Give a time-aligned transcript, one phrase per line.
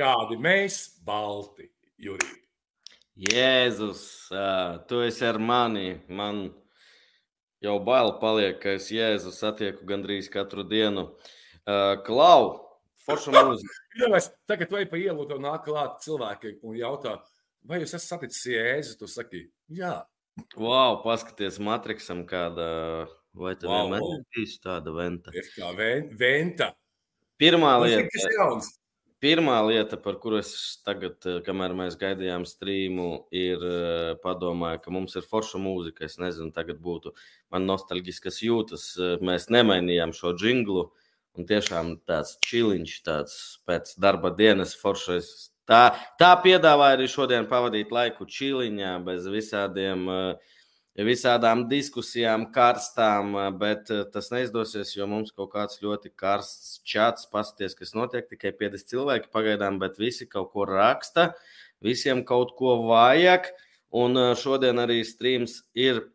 [0.00, 1.66] Kādi mēs, balti,
[2.00, 2.30] Jurī.
[3.20, 4.02] Jēzus,
[4.88, 5.98] tu esi ar mani.
[6.08, 6.46] Man
[7.60, 11.10] jau bail paliek, ka es Jēzu satieku gandrīz katru dienu.
[12.06, 12.46] Klau,
[13.04, 13.76] forša mūzika.
[14.00, 17.18] Jā, es tagad vai pa ielu to nāk klāt cilvēki un jautā,
[17.68, 18.96] vai jūs esat saticis Jēzu?
[19.02, 19.44] Tu saki,
[19.76, 19.98] jā.
[20.56, 22.70] Wow, paskaties Matrixam kāda,
[23.36, 24.16] vai tev Wow, vienmēr wow.
[24.16, 25.34] ir bijusi tāda venta?
[25.36, 26.72] Ir kā ven- venta.
[27.40, 28.06] Pirmā lieta.
[28.14, 28.70] Tas ir jauns.
[29.20, 30.50] Pirmā lieta, par kuru es
[30.80, 36.06] tagad, eh, kamēr mēs gaidījām strīmu, ir eh, padomāju, ka mums ir forša mūzika.
[36.08, 37.12] Es nezinu, tagad būtu
[37.52, 38.86] man nostalģiskas jūtas.
[38.96, 40.88] Eh, Mēs nemainījām šo jinglu.
[41.38, 43.34] Un tiešām tāds čiliņš, tāds
[43.68, 45.50] pēc darba dienas foršais.
[45.70, 50.56] Tā, tā piedāvāja arī šodien pavadīt laiku čiliņā, bez visādiem, eh,
[50.98, 57.74] visādām diskusijām, karstām, bet eh, tas neizdosies, jo mums kaut kāds ļoti karsts čats, pasties,
[57.78, 61.32] kas notiek, tikai 50 cilvēki pagaidām, bet visi kaut ko raksta,
[61.80, 63.52] visiem kaut ko vajag.
[63.90, 66.08] Un eh, šodien arī streams ir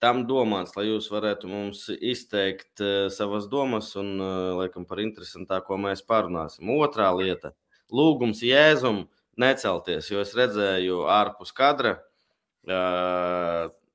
[0.00, 4.16] tam domāts, lai jūs varētu mums izteikt eh, savas domas un,
[4.58, 6.72] laikam, par interesantāko mēs parunāsim.
[6.72, 7.52] Otrā lieta-
[7.94, 9.04] lūgums Jēzum
[9.36, 11.98] necelties, jo es redzēju ārpus kadra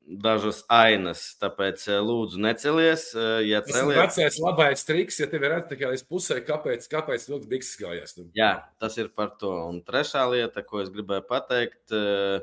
[0.10, 5.46] dažas ainas, tāpēc eh, lūdzu necelies, eh, ja Tas ir vecais labais triks, ja tev
[5.46, 8.16] ir tikai līdz pusē, kāpēc, kāpēc vilks bikses gājās.
[8.18, 9.52] Nu, Jā, tas ir par to.
[9.70, 12.42] Un trešā lieta, ko es gribēju pateikt, eh,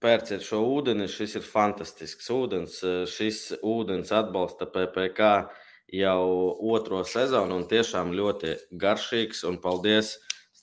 [0.00, 1.10] pērciet šo ūdeni.
[1.12, 2.80] Šis ir fantastisks ūdens.
[3.12, 5.50] Šis ūdens atbalsta PPC
[5.92, 9.44] jau otro sezonu un tiešām ļoti garšīgs.
[9.44, 10.16] Un paldies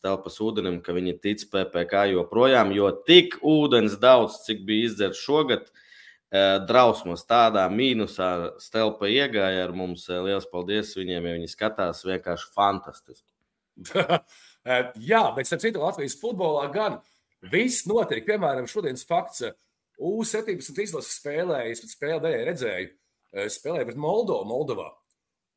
[0.07, 5.65] Stelpas ūdenim, ka viņi tic PPC joprojām, jo tik ūdens daudz, cik bija izdzerts šogad.
[6.31, 10.07] eh, Drausmas tādā mīnusā stelpa iegāja ar mums.
[10.09, 13.31] Eh, Lielas paldies viņiem, ja viņi skatās vienkārši fantastiski.
[14.67, 16.97] Eh, Jā, bet starp citu Latvijas futbolā gan
[17.51, 18.25] viss notiek.
[18.27, 19.41] Piemēram, šodienas fakts.
[19.47, 19.53] eh,
[19.99, 22.89] U-17 izlases spēlēja, es pēc spēlē daļai redzēju,
[23.47, 24.89] spēlēja pret Moldovu, Moldovā.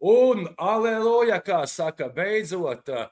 [0.01, 3.09] Un, aleluja, kā saka, beidzot, eh,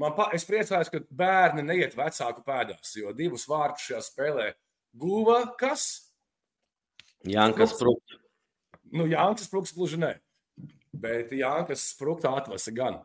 [0.00, 4.50] man pa, es priecājos, ka bērni neiet vecāku pēdās, jo divus vārtus šajā spēlē
[4.94, 6.10] guva kas?
[7.24, 8.18] Jankas Sprūks.
[8.94, 10.12] Nu, Jānis Sprūks gluži ne.
[10.94, 13.00] Bet Jānis Sprūks atvesa gan.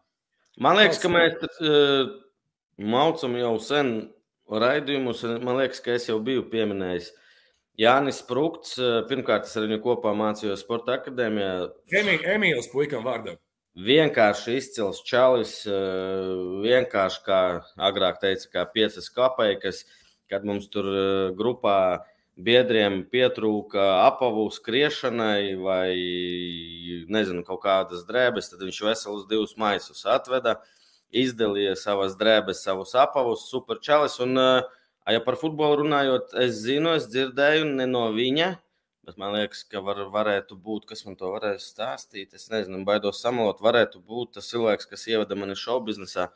[0.59, 2.11] Man liekas, ka mēs uh,
[2.77, 3.93] maucam jau sen
[4.51, 5.23] raidījumus.
[5.25, 7.13] un Man liekas, ka es jau biju pieminējis.
[7.79, 11.53] Jānis Sprūks, uh, pirmkārt, es ar viņu kopā mācījos Sporta akadēmijā.
[12.35, 13.39] Emīls puikam vārdam.
[13.79, 17.41] Vienkārši izcils čalis, uh, vienkārši kā
[17.89, 19.85] agrāk teica, kā piecas kapeikas,
[20.31, 22.01] kad mums tur uh, grupā
[22.35, 25.93] biedriem pietrūka apavu skriešanai vai
[27.11, 30.57] nezinu, kaut kādas drēbes, tad viņš veselus divus maisus atveda,
[31.15, 34.19] izdalīja savas drēbes, savus apavus, superčalis.
[34.25, 38.57] Un, uh, ja par futbolu runājot, es zinu, es dzirdēju ne no viņa,
[39.09, 42.35] bet man liekas, ka var, varētu būt, kas man to varēs stāstīt.
[42.37, 46.27] Es nezinu, baidos samalot, varētu būt tas cilvēks, kas ievada mani šovu biznesā.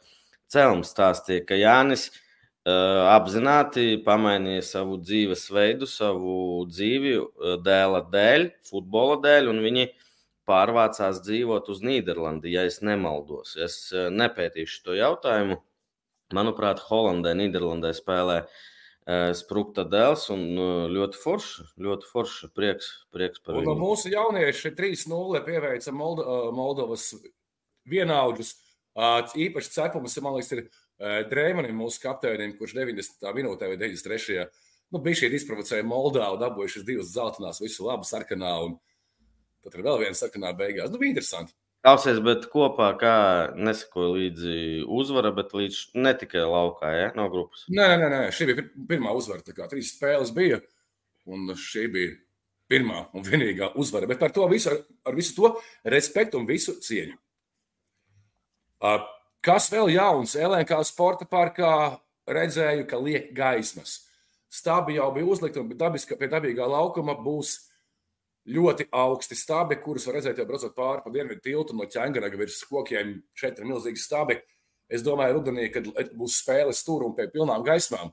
[0.49, 6.35] Cēlums stāstīja, ka Jānis uh, apzināti pamainīja savu dzīvesveidu, savu
[6.71, 7.13] dzīvi
[7.61, 9.87] dēla dēļ, futbola dēļ, un viņi
[10.49, 13.53] pārvācās dzīvot uz Nīderlandi, ja es nemaldos.
[13.61, 15.61] Es nepētīšu to jautājumu.
[16.33, 18.61] Manuprāt, Holandē, Nīderlandē spēlē uh,
[19.03, 23.73] Sprūkta dēls un uh, ļoti forši, ļoti forši prieks, prieks par Un viņu.
[23.81, 27.09] mūsu jaunieši 3-0 pieveica Moldo, ā, Moldovas
[27.91, 28.53] vienaudžus.
[28.95, 33.27] Īpaši cepums, man liekas, ir ā, Drēmanim, mūsu kapteinim, kurš 90.
[33.35, 34.47] minūtē vai 93.
[34.93, 38.53] Nu, bija šī izprovocēja Moldavu, dabūjuši divas zeltainās, visu labu sarkanā.
[38.69, 38.77] Un
[39.65, 40.93] tad ir vēl viena sarkanā beigās.
[40.93, 41.51] Nu, bija interesanti.
[41.83, 43.15] Klausies, bet kopā kā
[43.59, 44.57] nesakoja līdzi
[44.87, 47.65] uzvara, bet līdz ne tikai laukā, ja, no grupas.
[47.67, 49.43] Nē, nē, nē, šī bija pir- pirmā uzvara.
[49.43, 50.61] Tā kā trīs spēles bija,
[51.27, 52.13] un šī bija
[52.71, 54.07] pirmā un vienīgā uzvara.
[54.07, 54.79] Bet par to visu, ar,
[55.11, 55.51] ar visu to
[55.83, 57.19] respektu un visu cieņu.
[59.43, 60.37] Kas vēl jauns?
[60.39, 61.99] LNK sporta parkā
[62.31, 64.05] redzēju, ka liek gaismas.
[64.47, 67.57] Stābi jau bija uzlikti, un dabiska, pie dabīgā laukuma būs
[68.49, 72.59] ļoti augsti stābi, kurus var redzēt, jau braucot pāri pa dienvidu tiltu no ķēngaraga virs
[72.67, 73.15] kokiem.
[73.39, 74.39] Šeit ir milzīgi stābi.
[74.91, 75.87] Es domāju, rudenī, kad
[76.17, 78.11] būs spēles tur un pie pilnām gaismām,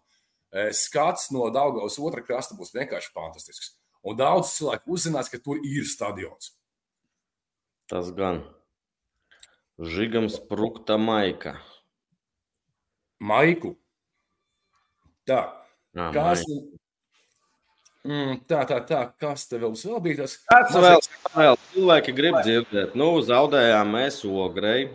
[0.52, 3.74] eh, skats no Daugavas otrā krasta būs vienkārši fantastisks.
[4.02, 6.54] Un daudz cilvēku uzzinās, ka tur ir stadions.
[7.90, 8.44] Tas gan.
[9.80, 11.58] Žigams Prūkta Maika.
[13.20, 13.76] Maiku.
[15.26, 15.52] Tā,
[15.92, 16.79] Jā, kas, Maika.
[18.06, 20.38] Mm, tā, tā, tā, kas te vēl, vēl bija tas?
[20.50, 21.06] Kāds vēl,
[21.36, 22.98] vēl cilvēki grib dzirdēt?
[22.98, 24.90] Nu, zaudējām mēs ogrei.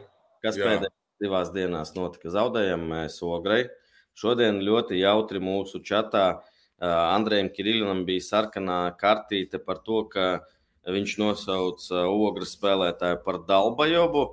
[0.45, 0.69] Kas Jā.
[0.69, 3.67] pēdējais divās dienās notika zaudējumi mēs Ogrei.
[4.15, 6.41] Šodien ļoti jautri mūsu čatā
[6.79, 10.45] Andrejam Kirillinam bija sarkanā kartīte par to, ka
[10.85, 14.25] viņš nosauca ogres spēlētāju par Dalbajobu.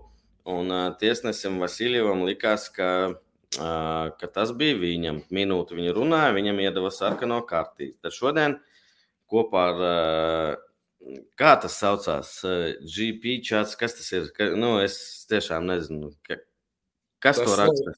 [0.52, 3.14] Un tiesnesim Vasiljevam likās, ka,
[3.56, 5.22] ka tas bija viņam.
[5.34, 7.98] Minūti viņa runāja, viņam iedeva sarkano kartīti.
[8.02, 8.56] Tad šodien
[9.32, 9.82] kopā ar,
[11.40, 12.38] kā tas saucās,
[12.84, 14.30] GP čats, kas tas ir?
[14.36, 14.96] Ka, nu, es
[15.30, 16.40] tiešām nezinu, ka,
[17.22, 17.94] kas tas to raksta.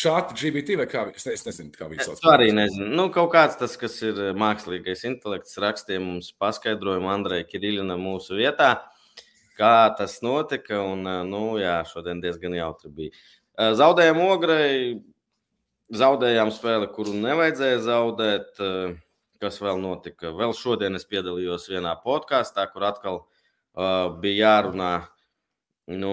[0.00, 2.20] Šādi GBT vai kā es, es nezinu, kā viņi sauc.
[2.22, 2.86] Es arī nezinu.
[2.96, 8.76] Nu, kaut kāds tas, kas ir mākslīgais intelekts, rakstīja mums paskaidrojumu Andrei Kirilina mūsu vietā
[9.60, 10.80] kā tas notika.
[10.86, 13.18] Un, nu, jā, šodien diezgan jautri bija.
[13.60, 15.00] Zaudējām ograi,
[15.92, 18.60] zaudējām spēli, kuru nevajadzēja zaudēt.
[19.40, 20.34] Kas vēl notika?
[20.36, 24.90] Vēl šodien es piedalījos vienā podkāstā, kur atkal uh, bija jārunā
[25.96, 26.12] nu,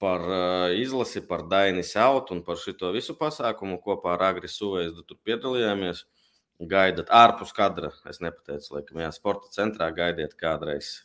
[0.00, 5.04] par uh, izlasi, par Daini Sautu un par šo visu pasākumu kopā ar Agri Suvēju.
[5.04, 6.06] Tur piedalījāmies.
[6.62, 7.90] Gaidat ārpus kadra.
[8.08, 11.02] Es nepateicu, laikam, jā, sporta centrā gaidiet kādreiz.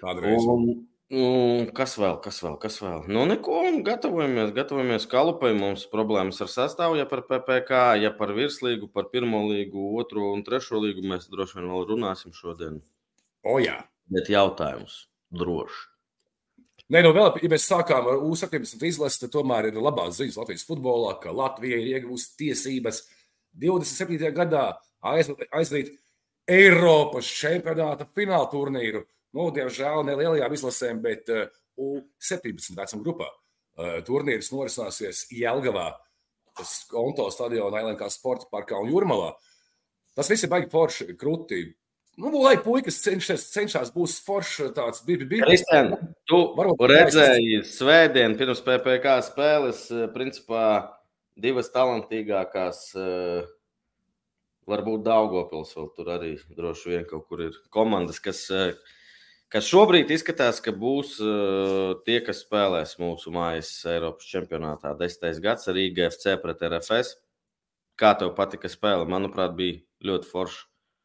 [0.00, 0.48] Kādreiz.
[0.50, 3.02] Un, Mm, kas vēl, kas vēl, kas vēl?
[3.12, 5.52] Nu, neko, gatavojamies, gatavojamies kalupai.
[5.56, 10.44] Mums problēmas ar sastāvu, ja par PPC, ja par virslīgu, par pirmo līgu, otro un
[10.46, 12.80] trešo līgu mēs droši vien vēl runāsim šodien.
[13.44, 13.82] O, jā.
[14.08, 15.04] Bet jautājums
[15.34, 15.90] droši.
[16.92, 20.36] Nē, no nu, vēl, ja mēs sākām ar U-17 izlasi, tad tomēr ir labās ziņas
[20.40, 23.02] Latvijas futbolā, ka Latvija ir iegūst tiesības
[23.60, 24.20] 27.
[24.36, 24.66] gadā
[25.04, 25.94] aizvīt
[26.48, 29.04] Eiropas čempionāta fināla turnīru
[29.34, 31.48] Nu, diemžēl ne lielajām izlasēm, bet uh,
[31.80, 33.30] U17 vecuma grupā.
[33.74, 35.90] Uh, turnīrs norisināsies Jelgavā,
[36.86, 39.32] Konto stadionā, Ailenkā sporta parkā un Jurmalā.
[40.14, 41.64] Tas viss ir baigi forši, krūti.
[42.14, 45.26] Nu, lai puikas cenšas, cenšas būt foršs, tāds bija.
[45.42, 45.96] Kristian,
[46.30, 50.66] tu Varbūt redzēji svētdien pirms PPC spēles, eh, principā
[51.34, 52.84] divas talantīgākās,
[54.70, 58.46] varbūt Daugopils vēl tur arī droši vien kaut kur ir komandas, kas
[59.54, 64.96] kas šobrīd izskatās, ka būs uh, tie, kas spēlēs mūsu mājas Eiropas čempionātā.
[64.98, 67.14] Desmitais gads ar IGFC pret RFS.
[68.00, 69.06] Kā tev patika spēle?
[69.06, 69.78] Manuprāt, bija
[70.10, 70.64] ļoti forša.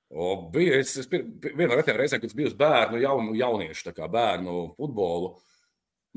[0.09, 5.35] O, bija, es, es vienā no reizēm, kad biju bērnu, jaunu, jauniešu bērnu futbolu.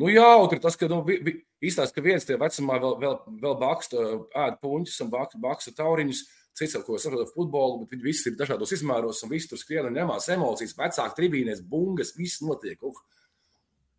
[0.00, 4.06] Nu, jautri tas, ka nu, īstenībā viens tie vecumā vēl, vēl, vēl baksta
[4.46, 6.22] ēd puņķus un baksta tauriņus.
[6.24, 9.88] Uh, cits, ko saprotu futbolu, bet viņi visi ir dažādos izmēros un visi tur skrien
[9.88, 12.80] un ņemās emocijas, vecāki tribīnēs, bungas, viss notiek.
[12.84, 12.98] Uh,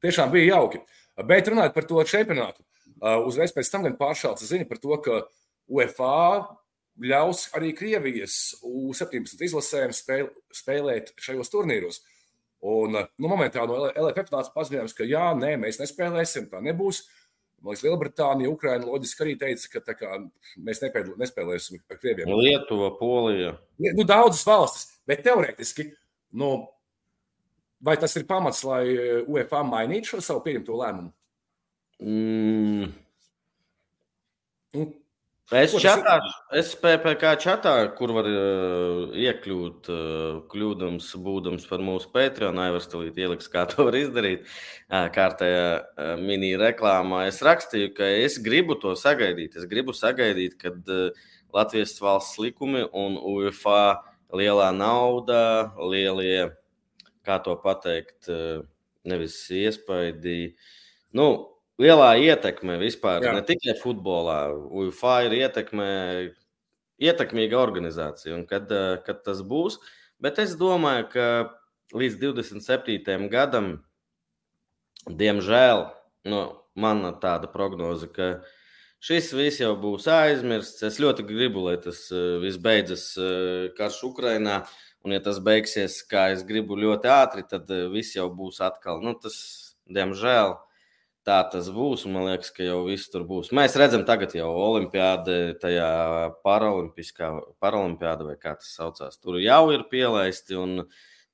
[0.03, 0.83] tiešām bija jauki.
[1.29, 2.65] Bet runājot par to čempionātu,
[2.99, 5.21] uh, uzreiz pēc tam gan pāršāls ziņa par to, ka
[5.73, 6.13] UEFA
[7.03, 12.03] ļaus arī Krievijas U-17 izlasēm spēl, spēlēt šajos turnīros.
[12.63, 17.01] Un, uh, nu, momentā no LFF nāca paziņojums, ka jā, nē, mēs nespēlēsim, tā nebūs.
[17.03, 17.19] Uh,
[17.71, 20.17] liekas, Lielbritānija, Ukraina loģiski arī teica, ka kā,
[20.59, 22.31] mēs nepēd, nespēlēsim ar krieviem.
[22.41, 23.55] Lietuva, Polija.
[23.83, 25.87] Nu, daudzas valstis, bet teorētiski,
[26.39, 26.51] nu,
[27.83, 28.83] vai tas ir pamats, lai
[29.27, 31.13] UEFA mainītu šo savu pieņemto lēmumu?
[32.03, 32.91] Mm.
[34.73, 34.89] Nu,
[35.51, 36.15] Es čatā,
[36.55, 43.19] es PPC čatā, kur var uh, iekļūt, uh, kļūdams, būdams par mūsu Patreon, Aivars Tulīt
[43.19, 44.47] ieliks, kā to var izdarīt,
[44.87, 47.25] uh, kārtējā uh, mini reklāmā.
[47.27, 49.59] Es rakstīju, ka es gribu to sagaidīt.
[49.59, 51.11] Es gribu sagaidīt, kad uh,
[51.53, 53.99] Latvijas valsts likumi un UEFA
[54.33, 56.53] lielā nauda, lielie,
[57.27, 58.63] kā to pateikt, uh,
[59.03, 60.53] nevis iespaidi,
[61.11, 63.33] nu, lielā ietekme vispār, Jā.
[63.37, 64.53] ne tikai futbolā.
[64.53, 65.89] UEFA ir ietekme,
[67.01, 68.35] ietekmīga organizācija.
[68.37, 69.79] Un kad, eh, kad tas būs,
[70.19, 71.53] bet es domāju, ka
[71.93, 73.29] līdz 27.
[73.29, 73.83] gadam,
[75.07, 75.91] diemžēl,
[76.25, 78.41] nu, man tāda prognoze, ka
[79.03, 80.83] šis viss jau būs aizmirsts.
[80.83, 84.65] Es ļoti gribu, lai tas eh, viss beidzas eh, karš Ukrainā.
[85.03, 89.01] Un, ja tas beigsies, kā es gribu, ļoti ātri, tad viss jau būs atkal.
[89.03, 89.35] Nu, tas,
[89.91, 90.55] diemžēl,
[91.27, 92.05] tā tas būs.
[92.11, 93.51] Man liekas, ka jau viss tur būs.
[93.55, 95.89] Mēs redzam, tagad jau olimpiāde, tajā
[96.45, 100.57] paralimpiāda, vai kā tas saucās, tur jau ir pielaisti.
[100.59, 100.87] Un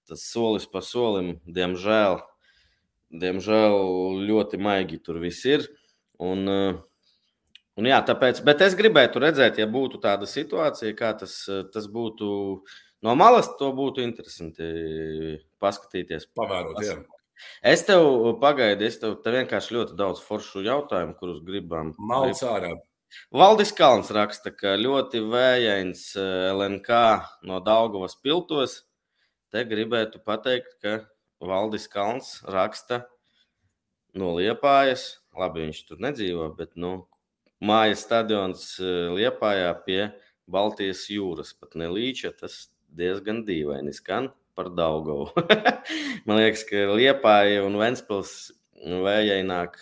[0.10, 2.20] tas solis pa solim, diemžēl,
[3.22, 3.76] diemžēl
[4.26, 5.68] ļoti maigi tur viss ir.
[6.20, 11.42] Un, un jā, tāpēc, bet es gribētu redzēt, ja būtu tāda situācija, kā tas,
[11.74, 12.32] tas būtu.
[13.06, 14.66] No malas to būtu interesanti
[15.64, 16.26] paskatīties.
[16.36, 16.98] Pavērot, jā.
[17.64, 18.06] Es tev
[18.42, 21.94] pagaidu, es tev, tev vienkārši ļoti daudz foršu jautājumu, kurus gribam.
[21.98, 22.74] Malts ārā.
[23.34, 27.00] Valdis Kalns raksta, ka ļoti vējains eh, LNK
[27.50, 28.84] no Daugavas piltos.
[29.50, 31.00] Te gribētu pateikt, ka
[31.42, 33.04] Valdis Kalns raksta
[34.14, 37.08] no Liepājas labi, viņš tur nedzīvo, bet nu,
[37.64, 38.66] mājas stadions
[39.16, 40.02] Liepājā pie
[40.50, 45.30] Baltijas jūras, pat ne līča, tas diezgan dīvaini skan par Daugovu.
[46.28, 48.34] Man liekas, ka Liepāja un Ventspils
[48.84, 49.80] vējaināk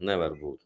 [0.00, 0.62] nevar būt.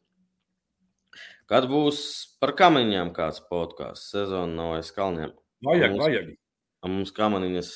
[1.49, 2.01] Kad būs
[2.43, 5.33] par kamaniņām kāds podkāsts, sezona nav aiz kalniem?
[5.65, 6.35] Vajag, mums, vajag.
[6.87, 7.71] Mums kamaniņas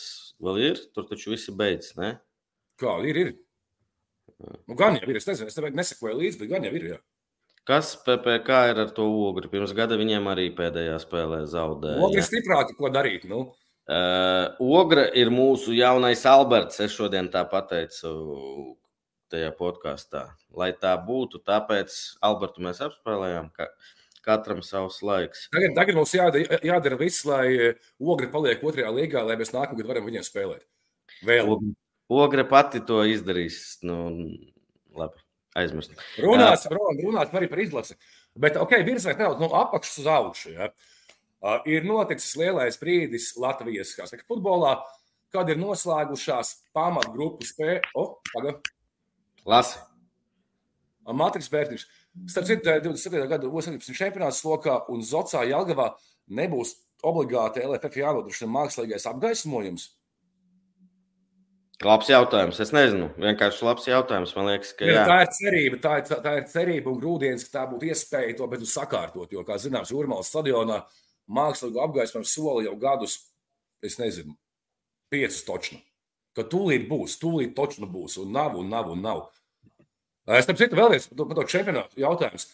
[0.45, 2.11] vēl ir, tur taču visi beidzas, ne?
[2.79, 3.33] Kā ir, ir.
[4.69, 7.01] Nu, gan jau ir, es nezinu, es nesakoju līdzi, bet gan jau ir, jā.
[7.67, 9.49] Kas PPC ir ar to ogri?
[9.51, 12.01] Pirms gada viņiem arī pēdējā spēlē zaudēja.
[12.03, 13.45] Ogri stiprāki, ko darīt, nu?
[13.91, 16.79] Uh, Ogra ir mūsu jaunais Alberts.
[16.85, 18.13] Es šodien tā pateicu
[19.33, 20.29] tajā podkāstā.
[20.55, 23.51] Lai tā būtu, tāpēc Albertu mēs apspēlējām.
[23.57, 23.67] Ka
[24.23, 25.49] katram savs laiks.
[25.51, 30.07] Tagad, tagad mums jādara, jādara viss, lai Ogre paliek otrajā līgā, lai mēs nākamgad varam
[30.07, 30.63] viņiem spēlēt.
[31.27, 31.51] Vēl.
[32.13, 33.81] Ogre pati to izdarīs.
[33.83, 33.99] Nu,
[34.95, 35.19] labi,
[35.59, 35.99] aizmirst.
[36.23, 37.99] Runāts, uh, runāts arī par izlasi.
[38.39, 40.55] Bet, ok, virzēt nedaudz no apakšas uz augšu.
[40.55, 40.71] Ja.
[40.71, 41.02] Uh,
[41.67, 44.77] ir noticis lielais brīdis Latvijas saka, futbolā,
[45.33, 47.89] kad ir noslēgušās pamatgrupu spēles.
[47.99, 48.21] Oh,
[49.49, 49.81] Lasi.
[51.03, 51.89] Matrix vērtības.
[52.31, 53.27] Starp citu, 27.
[53.27, 53.97] gada 17.
[53.97, 55.89] čempionāts lokā un Zocā Jelgavā
[56.31, 59.89] nebūs obligāti LFF jānodrošina mākslīgais apgaismojums.
[61.83, 62.61] Labs jautājums.
[62.63, 63.09] Es nezinu.
[63.19, 64.35] Vienkārši labs jautājums.
[64.37, 65.03] Man liekas, ka jā.
[65.09, 65.79] tā ir cerība.
[65.83, 69.33] Tā ir, tā ir cerība un grūdienis, ka tā būtu iespēja to bet sakārtot.
[69.35, 70.79] Jo, kā zināms, Urmālas stadionā
[71.31, 73.19] mākslīgu apgaismojumu soli jau gadus,
[73.85, 74.35] es nezinu,
[75.13, 75.81] piecus točnu.
[76.37, 79.25] Ka tūlīt būs, tūlīt točnu būs, un nav, un nav, un nav.
[80.33, 82.47] Es tam citu vēlreiz par to, par to čempionātu jautājums.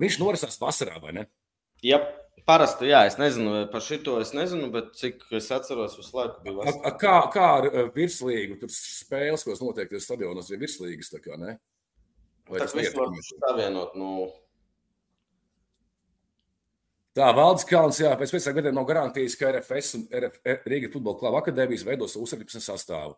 [0.00, 1.26] Viņš norisās vasarā, vai ne?
[1.84, 1.98] Jā,
[2.48, 6.56] parasti, jā, es nezinu par šito, es nezinu, bet cik es atceros, visu laiku bija
[6.60, 6.92] vasarā.
[7.02, 11.58] Kā, kā ar e, virslīgu, tur spēles, ko notiek stadionos, ir virslīgas, tā kā, ne?
[12.48, 14.28] Vai tas viss var savienot, nu,
[17.16, 21.16] Tā, Valdis Kalns, jā, pēc pieciem gadiem nav garantijas, ka RFS un RF, Rīgas futbola
[21.16, 23.16] kluba akadēmijas veidos U-17 sastāvu.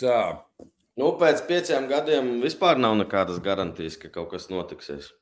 [0.00, 0.20] Tā.
[1.00, 5.14] Nu, pēc pieciem gadiem vispār nav nekādas garantijas, ka kaut kas notiksies.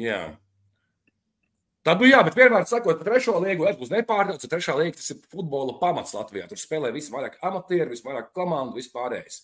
[0.00, 0.22] Jā.
[1.84, 4.48] Tad, nu jā, bet vienmēr sakot, trešo līgu es būšu nepārtraukts.
[4.48, 6.48] Trešā līga tas ir futbola pamats Latvijā.
[6.48, 9.42] Tur spēlē visvairāk amatieru, visvairāk komandu, vispārējais.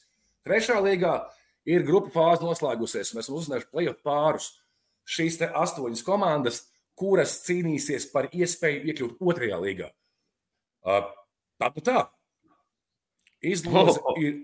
[0.48, 1.14] Trešā līgā
[1.68, 3.12] ir grupu fāze noslēgusies.
[3.12, 4.50] Mēs esam uzzinājuši playoff pārus
[5.04, 6.62] šīs astoņas komandas,
[6.98, 9.90] kuras cīnīsies par iespēju iekļūt otrajā līgā.
[10.84, 11.08] Uh,
[11.60, 12.04] tā nu tā.
[13.44, 14.20] Izloze oh.
[14.20, 14.42] ir.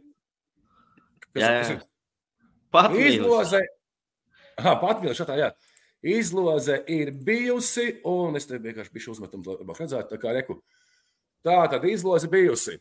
[1.30, 1.60] Kas, jā, jā.
[1.60, 1.72] Kas
[2.96, 3.10] ir?
[3.14, 3.60] Izloze.
[4.60, 5.50] Aha, patmīlis šatā, jā.
[6.00, 10.56] Izloze ir bijusi, un es te vienkārši biju uzmetumu, lai redzētu, tā kā reku.
[11.44, 12.78] Tā tad izloze bijusi.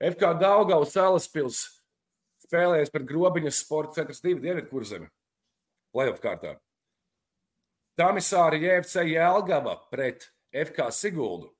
[0.00, 1.62] FK Daugavas Salaspils
[2.46, 5.08] spēlējas par grobiņas sporta centrs divi Dienvidkurzemi.
[5.92, 6.56] Playoff kārtā.
[8.00, 10.22] Tamisāri JFC Jēlgava pret
[10.56, 11.50] FK Siguldu,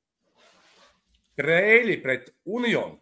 [1.37, 2.97] Kreļi pret Unionu.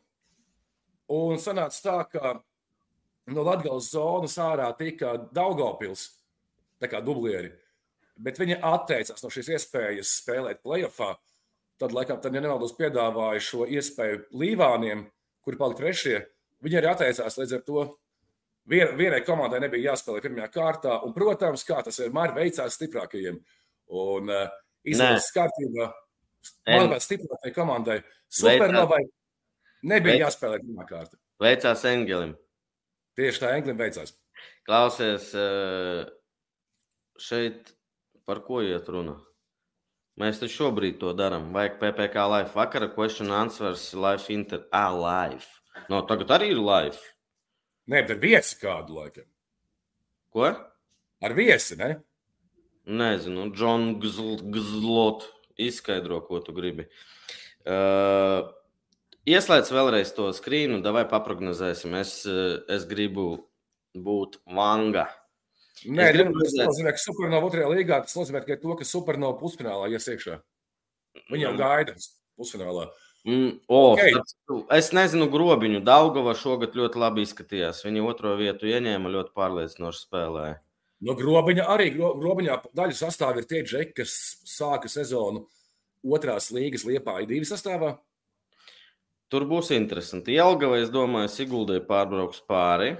[1.15, 2.33] Un sanāca tā, ka
[3.31, 6.09] no Latvijas zonas ārā tika Daugopils,
[6.83, 7.53] tā kā dublieri,
[8.19, 11.15] bet viņi atteicās no šīs iespējas spēlēt playoffā.
[11.79, 15.07] Tad, laikam, tad, ja nemaldos, piedāvāja šo iespēju Līvāniem,
[15.47, 16.25] kuri palika trešie.
[16.67, 17.87] Viņi arī atteicās līdz ar to
[18.69, 23.39] Vien, vienai komandai nebija jāspēlē pirmajā kārtā, un, protams, kā tas vienmēr veicās stiprākajiem.
[23.97, 24.51] Un uh,
[24.85, 25.87] izlases kārtībā
[26.69, 29.01] manuprāt, stiprākajai komandai Supernovai
[29.89, 30.25] nebija Veic...
[30.27, 31.17] jāspēlē pirmā kārta.
[31.41, 32.35] Veicās Engelim.
[33.19, 34.13] Tieši tā Engelim veicās.
[34.69, 36.05] Klausies, eh,
[37.19, 37.73] šeit
[38.29, 39.17] par ko iet runa?
[40.19, 41.53] Mēs taču šobrīd to darām.
[41.55, 42.51] Vajag PPC live.
[42.53, 44.65] Vakara question answers live inter.
[44.75, 45.47] Ah, live.
[45.89, 46.99] No, tagad arī ir live.
[47.89, 49.25] Nē, bet ar viesi kādu laikam.
[50.35, 50.49] Ko?
[51.25, 51.95] Ar viesi, ne?
[52.89, 55.25] Nezinu, Džon Gzlot.
[55.59, 56.85] Izskaidro, ko tu gribi.
[57.67, 58.45] Uh,
[59.27, 61.97] ieslēdz vēlreiz to skrīnu, vai paprognozēsim.
[61.99, 63.27] Es, uh, es gribu
[63.97, 65.09] būt manga.
[65.89, 66.39] Nē, gribu...
[66.45, 70.39] tas nozīmē, ka Supernova otrajā līgā tas nozīmē tikai to, ka Supernova pusfinālā ies iekšā.
[71.33, 71.61] Viņi jau mm.
[71.65, 71.97] gaida
[72.39, 72.87] pusfinālā.
[72.87, 74.15] Uh, Mm, oh, okay.
[74.77, 75.83] Es nezinu, grobiņu.
[75.85, 77.83] Daugava šogad ļoti labi izskatījās.
[77.85, 80.49] Viņa otro vietu ieņēma ļoti pārliecinoši spēlē.
[81.05, 84.15] No grobiņa arī grobiņā daļa sastāvā ir tie džeki, kas
[84.49, 85.45] sāka sezonu
[86.03, 87.97] otrās līgas liepā ir divi sastāvā.
[89.29, 90.39] Tur būs interesanti.
[90.39, 92.95] Jelgava, es domāju, Siguldē pārbrauks pāri.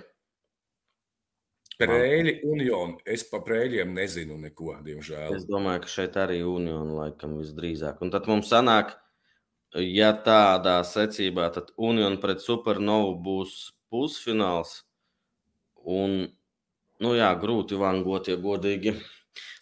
[1.79, 2.97] Prēļi, Union.
[3.07, 5.37] Es par prēļiem nezinu neko, diemžēl.
[5.39, 8.03] Es domāju, ka šeit arī Union laikam visdrīzāk.
[8.03, 9.08] Un tad mums sanāk, ka
[9.75, 13.61] ja tādā secībā, tad Union pret Supernovu būs
[13.91, 14.85] pusfināls.
[15.89, 16.29] Un
[16.99, 18.97] Nu jā, grūti vangot, ja godīgi.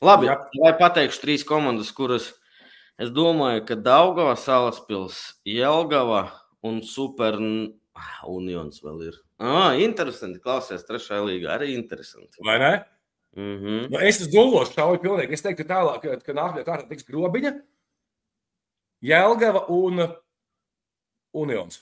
[0.05, 0.39] Labi, jā.
[0.63, 2.31] lai pateikšu trīs komandas, kuras
[3.01, 6.31] es domāju, ka Daugava, Salaspils, Jelgava
[6.65, 9.21] un Super Unions vēl ir.
[9.37, 12.41] Ah, interesanti, klausies, trešajā līgā arī interesanti.
[12.45, 12.73] Vai ne?
[13.37, 13.89] Mm -hmm.
[13.93, 15.33] nu, es esmu domājis, šauju pilnīgi.
[15.37, 17.53] Es teiktu, ka tālāk, ka, ka nākamajā kārtā tiks grobiņa,
[19.05, 20.03] Jelgava un
[21.37, 21.81] Unions.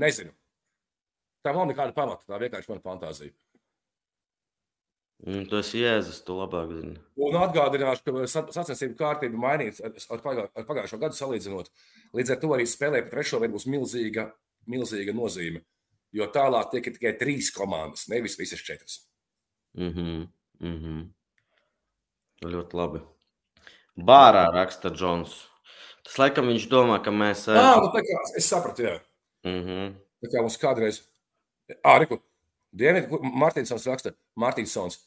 [0.00, 0.32] Nezinu.
[1.44, 2.24] Tā nav nekāda pamata.
[2.26, 3.34] Tā vienkārši mana fantāzija.
[5.24, 6.98] Mm, tas ir jēzus, tu labāk zini.
[7.24, 11.70] Un atgādināšu, ka sacensību kārtība mainīts ar, pagā, ar pagājušo gadu salīdzinot.
[12.16, 14.26] Līdz ar to arī spēlē par trešo vietu būs milzīga,
[14.68, 15.62] milzīga nozīme.
[16.14, 19.00] Jo tālāk tiek tikai trīs komandas, nevis visas četras.
[19.78, 20.28] Mm -hmm,
[20.60, 21.08] mm -hmm.
[22.50, 23.00] Ļoti labi.
[23.94, 25.34] Bārā raksta Džons.
[26.04, 27.46] Tas laikam viņš domā, ka mēs.
[27.48, 28.98] Jā, nu, kā, es sapratu, jā.
[29.46, 29.94] Mm -hmm.
[30.24, 31.00] Tā kā mums kādreiz.
[31.82, 32.20] Ā, reku.
[32.74, 34.98] Dienvidu, Mārtiņsons raksta, Mārtiņsons.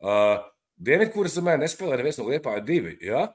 [0.00, 0.40] Uh,
[0.80, 2.96] Dienvidkuras zemē nespēlē neviens no liepāja divi.
[3.00, 3.28] Ja?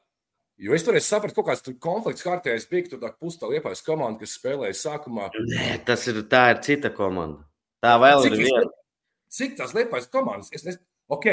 [0.57, 4.19] Jo es toreiz sapratu, ka kaut kāds konflikts kārtējais bija, tur tā pustā liepājas komanda,
[4.19, 5.27] kas spēlēja sākumā.
[5.51, 7.43] Nē, tas ir, tā ir cita komanda.
[7.83, 8.69] Tā vēl cik ir viena.
[9.35, 10.53] Cik tās liepājas komandas?
[10.55, 10.79] Es nes...
[11.11, 11.27] Ok,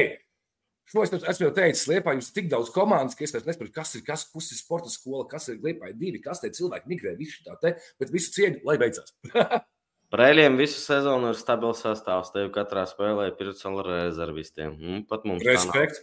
[0.91, 3.95] šo es esmu jau teicis, liepā jums tik daudz komandas, ka es vairs nesaprotu, kas
[3.99, 7.45] ir, kas, kas ir sporta skola, kas ir liepāja divi, kas te cilvēki migrē, visu
[7.47, 9.15] tā te, bet visu cieņu, lai beidzās.
[10.13, 12.35] Par eļļiem visu sezonu ir stabils sastāvs.
[12.35, 14.75] Tev katrā spēlē ir pirmsala rezervistiem.
[14.77, 16.03] Un nu, pat mums Respekt.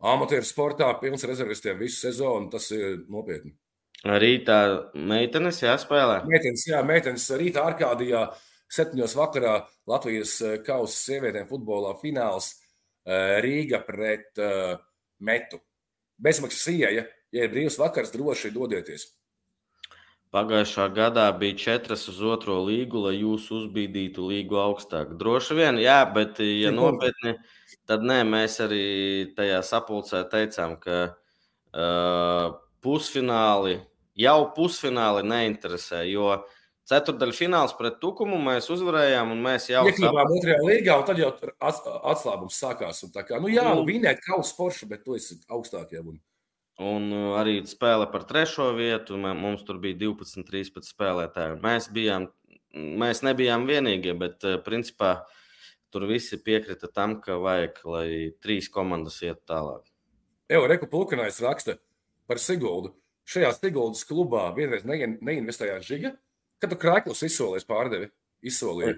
[0.00, 2.48] Amatieru sportā pilns rezervistiem visu sezonu.
[2.54, 3.52] Tas ir nopietni.
[4.08, 4.58] Rītā
[4.96, 6.22] meitenes jāspēlē.
[6.30, 8.24] Meitenes, jā, meitenes rītā Arkādijā
[8.72, 9.58] septiņos vakarā
[9.92, 12.54] Latvijas eh, kausa sievietēm futbolā fināls
[13.06, 14.78] Rīga pret uh,
[15.22, 15.60] Metu.
[16.18, 19.10] Bezmaksas ieeja, ja ir brīvs vakars, droši dodieties.
[20.34, 25.14] Pagājušā gadā bija četras uz otro līgu, lai jūs uzbīdītu līgu augstāk.
[25.20, 27.36] Droši vien, jā, bet, ja nopietni,
[27.88, 28.82] tad nē, mēs arī
[29.36, 33.78] tajā sapulcē teicām, ka uh, pusfināli,
[34.18, 36.34] jau pusfināli neinteresē, jo
[36.90, 41.32] ceturdaļfināls pret Tukumu mēs uzvarējām, un mēs jau iekļuvām otrajā līgā, un tad jau
[42.12, 43.02] atslābums sākās.
[43.06, 46.02] Un tā kā, nu jā, nu, vinēt kaut sporšu, bet tu esi augstākie.
[46.04, 46.20] Un...
[46.86, 49.16] Un uh, arī spēle par trešo vietu.
[49.16, 51.56] Mums tur bija 12, 13 spēlētāji.
[51.62, 52.28] Mēs, bijām,
[52.74, 55.16] mēs nebijām vienīgie, bet uh, principā
[55.94, 58.08] tur visi piekrita tam, ka vajag, lai
[58.44, 59.86] trīs komandas iet tālāk.
[60.52, 61.78] Evo Reku Pulkanais raksta
[62.28, 62.92] par Siguldu.
[63.26, 66.12] Šajā Siguldas klubā vienreiz neinvestējās žiga,
[66.62, 68.10] kad tu krēklus izsolies pārdevi.
[68.46, 68.96] Izsolīja.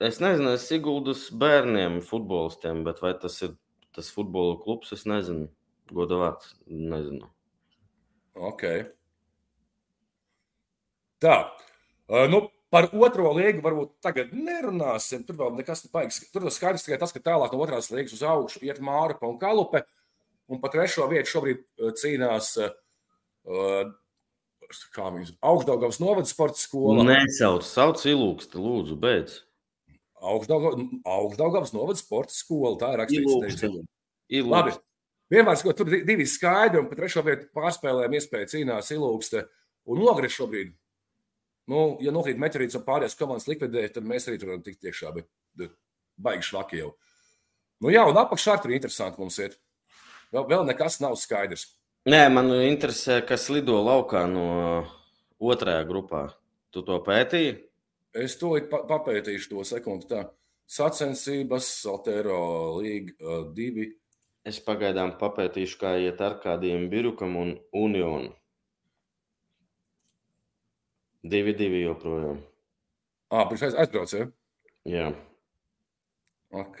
[0.00, 3.54] Es nezinu, es Siguldas bērniem, futbolistiem, bet vai tas ir
[3.96, 5.50] tas futbola klubs, es nezinu.
[5.90, 7.26] Goda vārds, nezinu.
[8.38, 8.64] Ok.
[11.20, 11.36] Tā.
[12.30, 15.24] Nu, par otro līgu varbūt tagad nerunāsim.
[15.26, 16.22] Tur vēl nekas nebaigs.
[16.32, 19.38] Tur tas skaidrs tikai tas, ka tālāk no otrās līgas uz augšu iet Māra un
[19.42, 19.82] Kalupe.
[20.50, 21.66] Un pa trešo vietu šobrīd
[21.98, 22.72] cīnās uh,
[24.94, 27.06] kā viņas augstdaugavas novada sporta skola.
[27.08, 29.40] Nesauc, sauc ilūksti, lūdzu, beidz.
[30.20, 33.66] Augstdaugavas novada sporta skola, tā ir rakstīts.
[34.46, 34.76] Labi,
[35.30, 39.44] Vienmēr sakot, tur divi skaidri, un pat trešo vietu pārspēlēm iespēja cīnās ilūkste
[39.86, 40.72] un nogriez šobrīd.
[41.70, 45.12] Nu, ja nokrīt meteorīts un pārējās komandas likvidē, tad mēs arī tur varam tikt iekšā,
[45.14, 45.28] bet,
[46.18, 46.90] baigi švaki jau.
[47.80, 49.54] Nu jā, un apakšā tur interesanti mums ir.
[50.34, 51.68] Vēl, vēl nekas nav skaidrs.
[52.08, 54.46] Nē, man interesē, kas lido laukā no
[55.40, 56.30] otrajā grupā.
[56.72, 57.58] Tu to pētīji?
[58.16, 60.08] Es to papētīšu to sekundi.
[60.08, 60.24] Tā
[60.70, 63.90] sacensības, Altero līga divi
[64.48, 68.32] Es pagaidām papētīšu, kā iet ar kādiem birukam un unionu.
[71.20, 72.38] Divi, divi joprojām.
[73.28, 74.28] Ah, pirms aiz, aizbrauc, ja?
[74.88, 75.10] Jā.
[76.56, 76.80] Ok.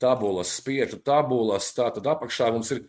[0.00, 1.68] Tabulas, spiežu tabulas.
[1.76, 2.86] Tā tad apakšā mums ir.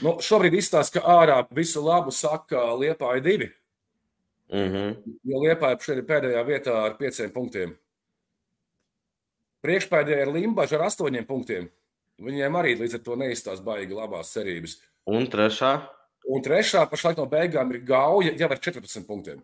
[0.00, 3.50] Nu, šobrīd izstāsta, ka ārā visu labu saka Liepāja divi.
[4.52, 4.96] Mm -hmm.
[5.24, 7.76] Jo Liepāja šeit ir pēdējā vietā ar pieciem punktiem.
[9.62, 11.70] Priekšpēdējā ir Limbaģa ar astoņiem punktiem.
[12.20, 14.80] Viņiem arī līdz ar to neizstāsta baigi labās cerības.
[15.06, 15.88] Un trešā?
[16.28, 19.42] Un trešā pašlaik no beigām ir gauja jau ar 14 punktiem.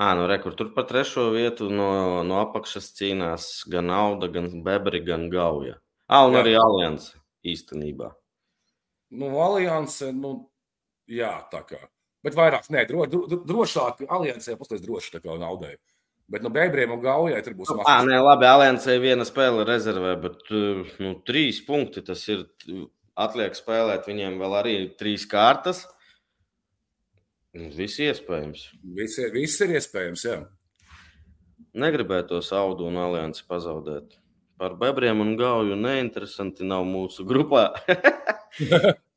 [0.00, 5.02] À, nu, rekur, tur pa trešo vietu no, no apakšas cīnās gan Auda, gan Bebri,
[5.04, 5.76] gan Gauja.
[6.08, 6.40] À, un jā.
[6.40, 8.08] arī Alianse īstenībā.
[9.10, 10.34] Nu, Alianse, nu,
[11.10, 11.80] jā, tā kā.
[12.22, 15.74] Bet vairāk, nē, dro, dro, drošāk, Aliansē pusties droši tā kā naudai.
[16.30, 18.04] Bet no beibriem un gaujai tur būs mazāk.
[18.06, 20.52] Nē, labi, Aliansē viena spēle rezervē, bet
[21.02, 22.46] nu, trīs punkti tas ir.
[23.20, 25.82] Atliek spēlēt viņiem vēl arī trīs kārtas.
[27.52, 28.62] Viss iespējams.
[28.96, 30.38] Viss, viss ir iespējams, jā.
[31.76, 34.16] Negribētu to saudu un aliansi pazaudēt.
[34.60, 37.72] par bebriem un gauju neinteresanti nav mūsu grupā.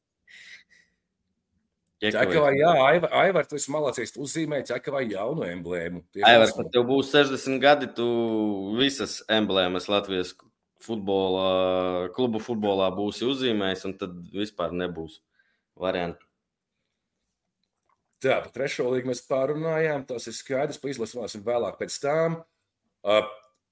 [2.04, 6.02] Ķekavā, jā, Aivar, Aivar, tu esi malacis, tu uzzīmēji ķekavā jaunu emblēmu.
[6.28, 8.08] Aivar, kad tev būs 60 gadi, tu
[8.76, 10.34] visas emblēmas Latvijas
[10.84, 15.22] futbola, klubu futbolā būsi uzzīmējis, un tad vispār nebūs
[15.80, 16.28] variantu.
[18.24, 22.38] Tā, par trešo līgu mēs pārunājām, tas ir skaidrs, pa izlasīsim vēlāk pēc tām.
[23.04, 23.26] Uh,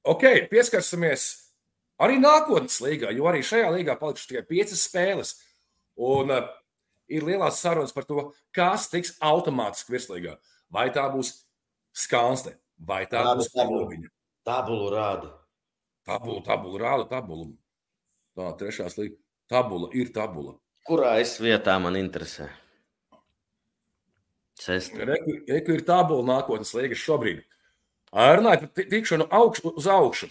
[0.08, 1.30] ok, pieskarsimies
[2.04, 5.38] arī nākotnes līgā, jo arī šajā līgā palikušas tikai piecas spēles.
[6.02, 6.48] Un uh,
[7.12, 10.38] ir lielās sarunas par to, kas tiks automātiski virslīgā.
[10.72, 11.34] Vai tā būs
[11.94, 14.02] skanste, vai tā Rāda būs tabula.
[14.48, 15.34] Tabulu rāda.
[16.08, 17.52] Tabula, tabula, rāda tabulu.
[18.38, 19.20] Tā, trešās līga.
[19.52, 20.56] Tabula ir tabula.
[20.88, 22.48] Kurā es vietā man interesē?
[24.62, 27.42] Reku, reku ir tabula nākotnes līga šobrīd.
[28.12, 30.30] Runājot par tikšanu augš, uz augšu.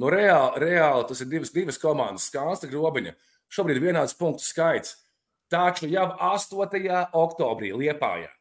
[0.00, 3.14] Nu, reāli, reāli tas ir divas, divas komandas, skāsta grobiņa.
[3.52, 4.96] Šobrīd ir vienāds punktu skaits.
[5.52, 6.88] Taču jau 8.
[7.14, 8.32] oktobrī Liepājā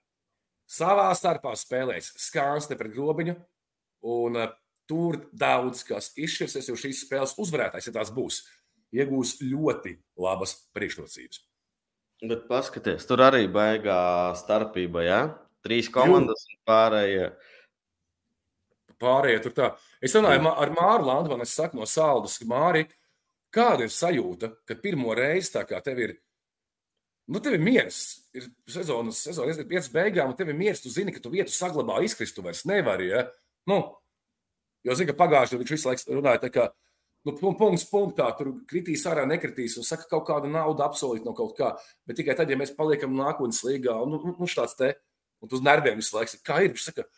[0.66, 3.36] savā starpā spēlēs Skānste pret Grobiņu.
[4.06, 4.54] Un uh,
[4.90, 8.44] tur daudz kas izšķirsies, jo šīs spēles uzvarētājs, ja tās būs,
[8.94, 11.42] iegūs ļoti labas priekšrocības.
[12.26, 15.04] Bet paskatieties, tur arī baigā starpība.
[15.06, 15.22] Ja?
[15.66, 17.32] Trīs komandas un pārējie.
[19.02, 19.72] Pārējie tur tā.
[20.00, 22.86] Es runāju ar Māru Landmanu, es saku no Saldus, Māri,
[23.54, 26.16] kāda ir sajūta, kad pirmo reizi tā kā tev ir
[27.26, 28.00] Nu, tev ir miers.
[28.38, 30.82] Ir sezonas, sezonas ir piecas beigām, un tev ir miers.
[30.84, 33.10] Tu zini, ka tu vietu saglabā, izkrist, tu vairs nevari.
[33.10, 33.24] Ja?
[33.70, 33.80] Nu,
[34.86, 36.68] jo, zini, ka pagājušajā viņš visu laiku runāja, tā kā,
[37.26, 41.58] nu, punkts punktā, tur kritīs ārā, nekritīs, un saka, kaut kāda nauda apsolīt no kaut
[41.58, 41.74] kā.
[42.06, 44.94] Bet tikai tad, ja mēs paliekam nākotnes līgā, un nu, nu, nu tāds te,
[45.42, 47.10] un tu uz nerviem visu laiku, kā ir, viņš saka,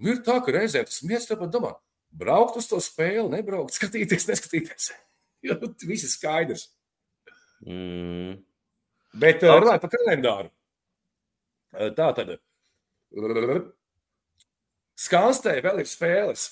[0.00, 1.76] nu, ir tā, ka reizēm tas miers tev pat domā,
[2.08, 4.92] braukt uz to spēli, nebraukt, skatīties, neskatīties.
[5.46, 6.70] jo nu, viss ir skaidrs.
[7.60, 8.40] Mm.
[9.20, 10.50] Bet uh, runājot par kalendāru.
[11.74, 12.32] Uh, tā tad.
[15.00, 16.46] Skanstē vēl ir spēles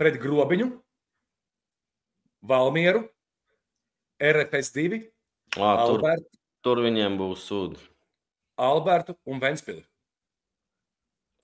[0.00, 0.68] pret Grobiņu,
[2.48, 3.04] Valmieru,
[4.22, 5.02] RFS2,
[5.58, 7.80] Ā, Albertu, tur, tur viņiem būs sūdi.
[8.62, 9.84] Albertu un Ventspili.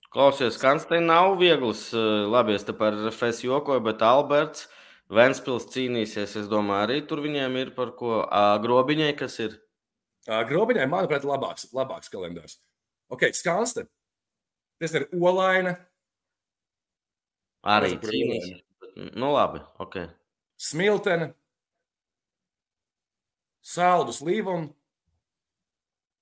[0.09, 1.91] Klausies, Kanstē nav viegls.
[1.93, 4.65] Labi, es te par RFS jokoju, bet Alberts
[5.13, 6.37] Ventspils cīnīsies.
[6.41, 8.23] Es domāju, arī tur viņiem ir par ko.
[8.65, 9.59] Grobiņai, kas ir?
[10.29, 12.59] Grobiņai, manuprāt, labāks, labāks kalendārs.
[13.09, 13.87] Ok, skanste.
[14.79, 15.75] Tas ir olaina.
[17.65, 18.51] Arī cīnīs.
[19.17, 20.03] Nu, labi, ok.
[20.59, 21.31] Smiltene,
[23.63, 24.75] saldus līvums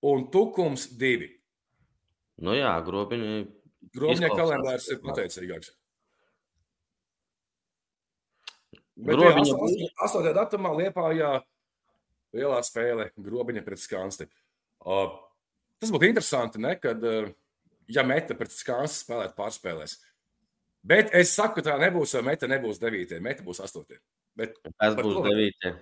[0.07, 1.33] un tukums divi.
[2.45, 3.43] Nu jā, grobiņai.
[3.97, 5.73] Grobiņai kalendārs ir pateicīgāks.
[8.97, 9.57] Grobiņa
[10.05, 10.33] 8.
[10.37, 11.37] datumā Liepājā
[12.37, 14.29] lielā spēle, grobiņa pret skansti.
[14.87, 15.09] Uh,
[15.83, 17.31] tas būtu interesanti, ne, kad uh,
[17.89, 19.99] ja meta pret skansti spēlētu pārspēlēs.
[20.87, 23.19] Bet es saku, ka tā nebūs, jo meta nebūs 9.
[23.23, 23.99] Meta būs 8.
[24.39, 25.77] Bet tas būs 9.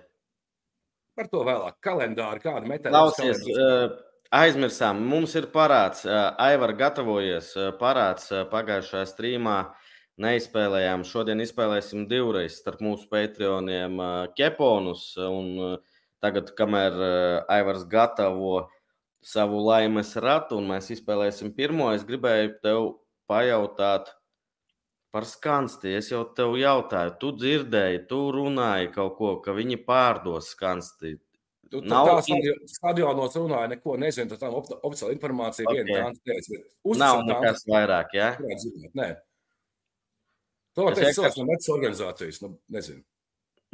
[1.15, 1.77] Par to vēlāk.
[1.83, 3.93] Kalendāri, kāda meta Klausies, uh,
[4.35, 4.99] aizmirsām.
[5.05, 6.03] Mums ir parāds.
[6.07, 7.53] Uh, Aivar gatavojies.
[7.79, 9.59] Parāds pagājušajā strīmā.
[10.25, 11.03] Neizspēlējām.
[11.07, 13.99] Šodien izspēlēsim divreiz starp mūsu patroniem
[14.35, 15.94] Keponus un uh,
[16.25, 18.63] Tagad, kamēr uh, Aivars gatavo
[19.25, 22.85] savu laimes ratu un mēs izspēlēsim pirmo, es gribēju tev
[23.29, 24.09] pajautāt
[25.13, 25.93] par skansti.
[25.99, 31.15] Es jau tev jautāju, tu dzirdēji, tu runāji kaut ko, ka viņi pārdos skansti.
[31.71, 32.37] Tu Nav tā
[32.69, 35.85] stadionos runāja, neko nezinu, tā oficiāla informācija okay.
[35.87, 36.59] viena tā teica.
[37.01, 38.13] Nav nekas vairāk?
[38.17, 38.33] Ja?
[38.97, 39.09] Nē.
[40.75, 43.01] To var teikt cilvēks no metas organizācijas, nu, nezinu.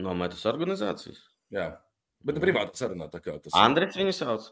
[0.01, 1.19] No metas organizācijas?
[1.51, 1.71] Jā.
[2.25, 3.53] Bet nu, privātā sarunā tā kā tas.
[3.57, 4.51] Andris viņu sauc?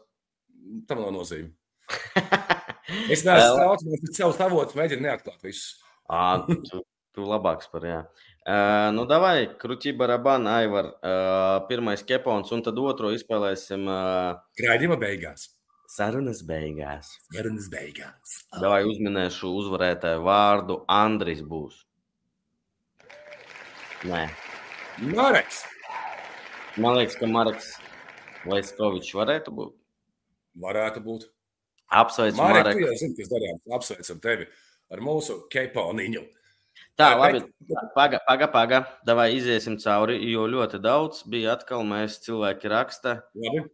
[0.90, 1.52] Tam nav nozīme.
[3.12, 5.78] es neesmu sauc, bet savus avotus mēģinu neatklāt visus.
[6.10, 6.82] À, tu,
[7.14, 8.00] tu labāks par jā.
[8.40, 10.90] Uh, nu, davai, kruķi barabana, Aivar.
[10.98, 13.86] Uh, pirmais kepons, un tad otro izspēlēsim.
[13.86, 15.50] Uh, Raidījuma beigās.
[15.90, 17.12] Sarunas beigās.
[17.34, 18.36] Sarunas beigās.
[18.62, 20.80] Davai uzminēšu uzvarētāju vārdu.
[20.90, 21.82] Andris būs.
[24.06, 24.22] Nē.
[25.10, 25.64] Mareks.
[26.78, 27.72] Man liekas, ka Marks
[28.46, 29.76] Vaiskovičs varētu būt.
[30.60, 31.26] Varētu būt.
[31.90, 32.68] Apsveicam, Marek.
[32.68, 32.82] Marek.
[32.84, 33.58] Jā, zinu, kas darām.
[33.74, 34.46] Apsveicam tevi
[34.90, 36.22] ar mūsu keiponiņu.
[36.98, 37.42] Tā, labi.
[37.96, 38.80] Paga, paga, paga.
[39.06, 43.20] Davai iziesim cauri, jo ļoti daudz bija atkal mēs cilvēki raksta.
[43.34, 43.64] Labi.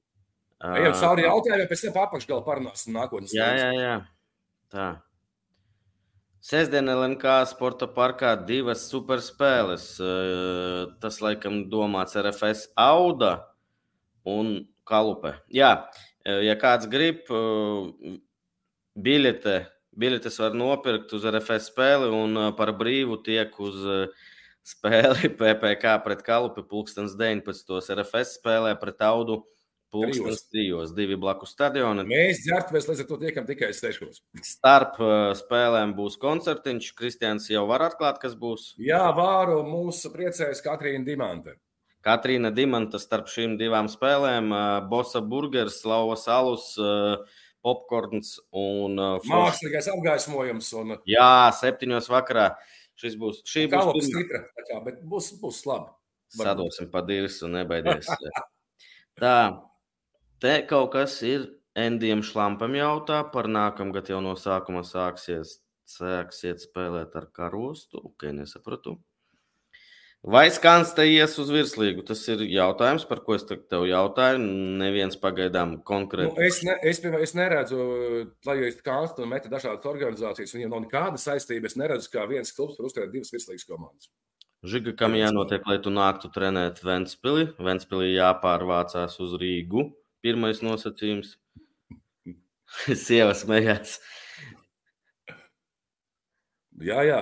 [0.80, 3.34] Ejam cauri jautājumiem, pēc tam apakšgalā parunāsim nākotnes.
[3.36, 3.96] Jā, jā, jā.
[4.72, 4.86] Tā.
[6.46, 9.86] Sēdesdien LNK sporta parkā divas superspēles.
[11.02, 13.32] Tas, laikam, domāts RFS Auda
[14.30, 15.32] un Kalupe.
[15.50, 15.72] Jā,
[16.22, 17.26] ja kāds grib,
[18.94, 19.56] biļete,
[19.98, 23.82] biļetes var nopirkt uz RFS spēli un par brīvu tiek uz
[24.70, 27.74] spēli PPK pret Kalupi pulkstens 19.
[27.98, 29.42] RFS spēlē pret Audu
[29.96, 32.04] Pūkstens trijos, divi blakus stadioni.
[32.08, 34.20] Mēs ģērbties līdz ar to tiekam tikai sešos.
[34.44, 36.90] Starp uh, spēlēm būs koncertiņš.
[36.98, 38.74] Kristians jau var atklāt, kas būs.
[38.82, 41.56] Jā, vāru mūsu priecējas Katrīna Dimanta.
[42.06, 49.90] Katrīna Dimanta starp šīm divām spēlēm uh,- Bosa burgers, Lauvas alus, uh, popkorns un mākslīgais
[49.90, 50.72] apgaismojums.
[50.78, 50.96] Un...
[51.10, 52.52] Jā, septiņos vakarā.
[52.96, 53.42] Šis būs.
[53.44, 55.90] Šī būs stipra, kā, bet būs, būs labi.
[56.32, 58.08] Sadosim pa divas un nebaidies.
[59.20, 59.36] Tā,
[60.42, 67.16] Te kaut kas ir Endijam Šlampam jautā par nākamgad jau no sākuma sāksies, sāksiet spēlēt
[67.16, 68.00] ar karostu.
[68.10, 68.98] Ok, nesapratu.
[70.26, 72.02] Vai skans te ies uz virslīgu?
[72.08, 74.40] Tas ir jautājums, par ko es tev jautāju.
[74.80, 76.32] Neviens pagaidām konkrēti.
[76.32, 77.78] Nu, es, ne, es, es neredzu,
[78.48, 81.70] lai arī skans un meta dažādas organizācijas, viņiem nav nekāda saistība.
[81.70, 84.10] Es neredzu, kā viens klubs var uzturēt divas virslīgas komandas.
[84.66, 87.52] Žiga, kam jānotiek, lai tu nāktu trenēt Ventspili?
[87.62, 89.92] Ventspili jāpārvācās uz Rīgu.
[90.26, 91.36] Pirmais nosacījums.
[93.06, 94.00] Sieva smējās.
[96.82, 97.20] Jā, jā.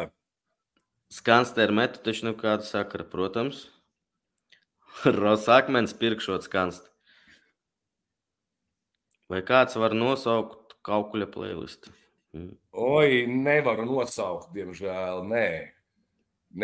[1.12, 3.67] Skanstēra metu taču nav kāda sakara, protams.
[5.21, 6.88] Rosakmens pirkšot skanstu.
[9.29, 11.93] Vai kāds var nosaukt kaukuļa playlistu?
[12.33, 12.57] Mm.
[12.88, 15.47] Oi, nevaru nosaukt, diemžēl, nē.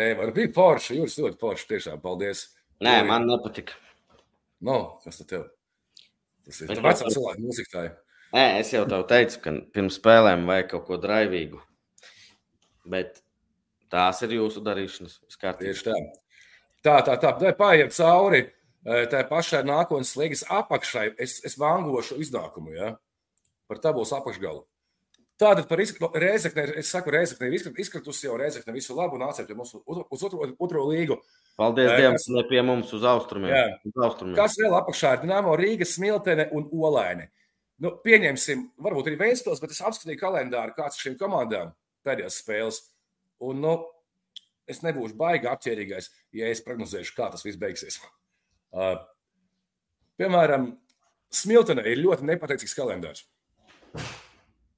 [0.01, 0.33] Nevaru.
[0.41, 2.47] Bija forši, jūs ļoti forši, tiešām, paldies.
[2.81, 3.77] Nē, man nepatika.
[4.65, 5.49] No, kas tad tev?
[6.59, 7.85] Tas ir vecā cilvēka mūzikai.
[8.31, 11.59] Nē, es jau tev teicu, ka pirms spēlēm vajag kaut ko draivīgu.
[12.91, 13.19] Bet
[13.91, 15.19] tās ir jūsu darīšanas.
[15.31, 15.97] Tieši tā.
[16.81, 17.35] Tā, tā, tā.
[17.43, 18.45] Lai pāriet cauri
[19.11, 22.73] tā pašai nākotnes slēgas apakšai, es, es vangošu iznākumu.
[22.73, 22.95] Ja?
[23.69, 24.65] Par būs apakšgalu.
[25.41, 29.73] Tātad par Reizekni, es saku, Reizekni ir izkritusi jau Reizekni visu labu un pie mums
[29.73, 31.17] uz otro, otro līgu.
[31.57, 33.53] Paldies Dievam, kas ne pie mums uz austrumiem.
[33.55, 33.63] Jā.
[33.89, 34.35] Uz austrumiem.
[34.37, 37.25] Kas vēl apakšā ir Dinamo Rīga, Smiltene un Olaini?
[37.81, 41.73] Nu, pieņemsim, varbūt arī Vēnspils, bet es apskatīju kalendāru, kāds šīm komandām
[42.05, 42.81] pēdējās spēles.
[43.41, 43.75] Un, nu,
[44.69, 47.97] es nebūšu baigi apķērīgais, ja es prognozēšu, kā tas viss beigsies.
[48.69, 48.99] Uh,
[50.21, 50.75] piemēram,
[51.33, 53.25] Smiltene ir ļoti nepateicīgs kalendārs.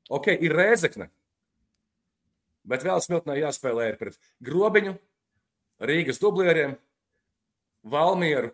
[0.09, 1.07] Ok, ir rēzekne.
[2.67, 4.95] Bet vēl smiltenē jāspēlē pret grobiņu,
[5.83, 6.77] Rīgas dublieriem,
[7.83, 8.53] Valmieru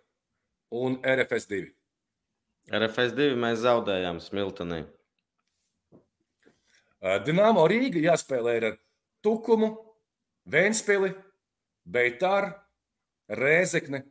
[0.74, 1.68] un RFS2.
[2.74, 4.80] RFS2 mēs zaudējām smiltenē.
[7.26, 8.80] Dienāmo Rīga jāspēlē ar
[9.24, 9.72] Tukumu,
[10.50, 11.14] Vēnspili,
[11.86, 12.50] Beitāru,
[13.30, 14.02] Rēzekni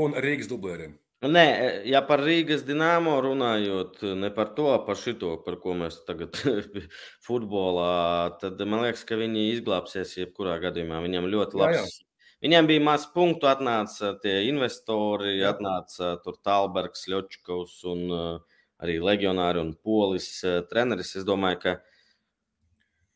[0.00, 0.96] un Rīgas dublieriem.
[1.20, 1.42] Nē,
[1.84, 6.38] ja par Rīgas dīnāmo runājot, ne par to, par šito, par ko mēs tagad
[7.26, 11.02] futbolā, tad man liekas, ka viņi izglābsies jebkurā gadījumā.
[11.04, 11.76] Viņam ļoti labs.
[11.76, 12.06] Jā, jā.
[12.40, 15.52] Viņiem bija maz punktu, atnāca tie investori, jā.
[15.52, 21.12] atnāca tur Talbergs, Ļočkovs un uh, arī legionāri un polis uh, treneris.
[21.20, 21.74] Es domāju, ka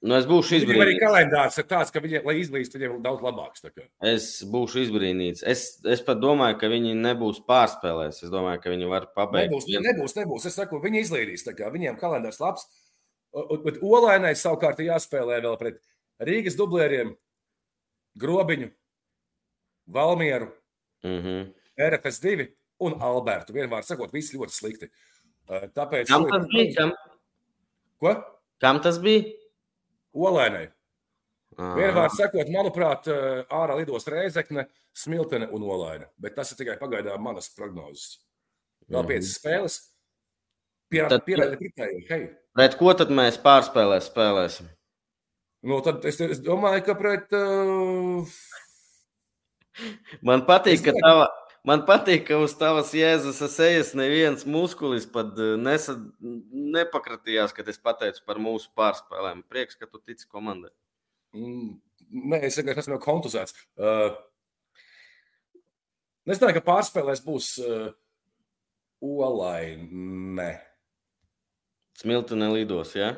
[0.05, 0.77] Nu, es būšu izbrīnīts.
[0.77, 3.63] Viņam arī kalendārs ir tāds, ka viņiem, lai izlīst, viņiem ir daudz labāks.
[4.05, 5.41] Es būšu izbrīnīts.
[5.49, 8.19] Es, es pat domāju, ka viņi nebūs pārspēlēs.
[8.27, 9.49] Es domāju, ka viņi var pabeigt.
[9.49, 10.45] Nebūs, nebūs, nebūs.
[10.51, 11.47] Es saku, viņi izlīdīs.
[11.49, 12.67] Viņiem kalendārs labs.
[13.65, 15.81] Bet Olainai savukārt jāspēlē vēl pret
[16.29, 17.15] Rīgas dublieriem,
[18.21, 18.69] Grobiņu,
[19.95, 20.51] Valmieru,
[21.03, 21.47] mm -hmm.
[21.81, 22.47] RFS2
[22.85, 23.57] un Albertu.
[23.57, 24.91] Vienmēr sakot, visi ļoti slikti.
[25.49, 26.13] Tāpēc.
[26.13, 26.91] Kam tas bija?
[27.99, 28.15] Ko?
[28.61, 29.33] Kam tas bija?
[30.15, 30.69] Olēnai.
[31.55, 33.07] Vienmēr sakot, manuprāt,
[33.55, 36.09] ārā lidos Reizekne, Smiltene un Olaina.
[36.19, 38.19] Bet tas ir tikai pagaidām manas prognozes.
[38.91, 39.77] Vēl piecas spēles.
[40.93, 42.01] Pierādīt kritēju.
[42.11, 42.25] Hei.
[42.55, 44.69] Pret ko tad mēs pārspēlēs spēlēsim?
[45.65, 47.33] Nu, tad es, es domāju, ka pret.
[47.35, 48.27] Uh...
[50.27, 51.31] Man patīk, ka tava,
[51.65, 57.81] Man patīk, ka uz tavas jēzus ejas neviens muskulis pat eh, nesa, nepakratījās, kad es
[57.81, 59.41] pateicu par mūsu pārspēlēm.
[59.49, 60.69] Prieks, ka tu tici komandai.
[61.33, 61.71] Mm,
[62.35, 63.57] nē, es vienkārši esmu kontuzēts.
[63.81, 64.13] Uh,
[66.29, 67.89] es domāju, ka pārspēlēs būs uh,
[69.01, 70.51] olaini.
[71.97, 73.15] Smiltene lidos, ja?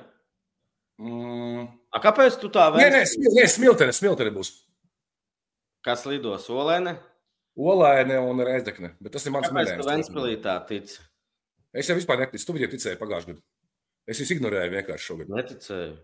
[1.02, 1.66] Mm.
[1.90, 3.18] A, kāpēc tu tā vēlaties?
[3.18, 4.54] Nē, nē, smiltene, smiltene būs.
[5.82, 6.46] Kas lidos?
[6.54, 6.94] Olaine?
[6.94, 7.15] Olaine
[8.20, 8.92] un Reizekne.
[9.00, 9.74] Bet tas ir mans mērķis.
[9.78, 10.98] Kāpēc tu Ventspilī tā tici?
[11.76, 12.44] Es jau vispār neticu.
[12.44, 13.44] Tu viņai ticēji pagājušajā gadā.
[14.06, 15.36] Es viņus ignorēju vienkārši šogad.
[15.36, 15.94] Neticēju.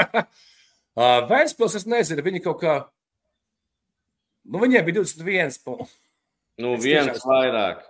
[0.98, 2.72] Uh, Vēnspils, es nezinu, viņi kaut kā.
[4.50, 5.94] Nu, viņiem bija 21 punkti.
[6.60, 7.30] Nu, viens tiešām...
[7.30, 7.84] vairāk.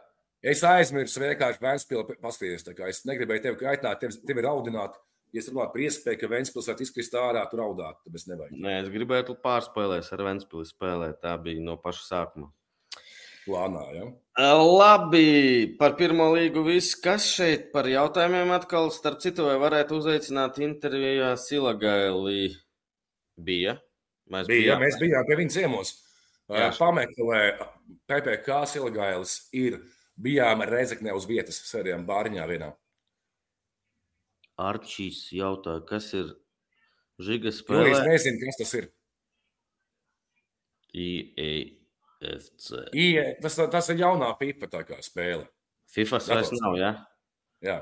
[0.52, 2.68] Es aizmirsu vienkārši Vēnspili paskatīties.
[2.92, 5.00] Es negribēju tevi kaitināt, tevi, tevi raudināt.
[5.32, 8.54] Ja es runāju par iespēju, ka Vēnspils var izkrist ārā, tur raudāt, tad es nevajag.
[8.60, 11.20] Nē, es gribētu pārspēlēt ar Vēnspili spēlēt.
[11.24, 12.50] Tā bija no paša sākuma.
[13.50, 14.08] Plānā, ja?
[14.40, 16.94] Labi, par pirmo līgu viss.
[17.02, 22.54] Kas šeit par jautājumiem atkal, starp citu, vai varētu uzaicināt intervijā Silagaili?
[23.40, 23.76] Bija.
[24.30, 25.94] Mēs bija, bijām, mēs bijām pie viņa ciemos.
[26.50, 26.70] Jā.
[26.78, 27.40] Pameklē,
[28.10, 29.80] PPC Silagailis ir.
[30.20, 32.70] Bijām Reizeknē uz vietas, sēdējām bāriņā vienā.
[34.60, 36.34] Arčīs jautāja, kas ir
[37.20, 37.94] Žigas spēlē?
[37.94, 38.90] Es nezinu, kas tas ir.
[42.20, 42.70] IEFC.
[42.92, 45.46] IE, tas, tas ir jaunā FIFA tā kā spēle.
[45.90, 46.90] FIFA vairs nav, jā?
[47.64, 47.76] Jā.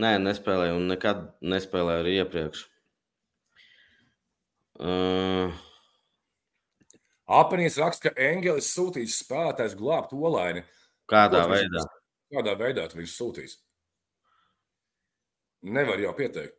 [0.00, 2.62] Nē, nespēlēju un nekad nespēlēju arī iepriekš.
[4.80, 5.58] Uh...
[7.30, 10.64] Apenīs raksta, ka Engelis sūtīs spēlētājs glābt olaini.
[11.10, 11.84] Kādā veidā?
[12.30, 13.58] Kādā veidā viņš sūtīs?
[15.66, 16.56] Nevar jau pieteikt.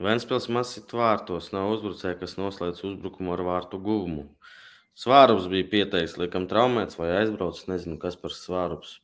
[0.00, 4.30] Vēnspils masit vārtos, nav uzbrucēja, kas noslēdz uzbrukumu ar vārtu guvumu.
[4.96, 7.68] Svārums bija pieteicis, liekam, traumēts vai aizbraucis.
[7.68, 8.98] Nezinu, kas par svārups.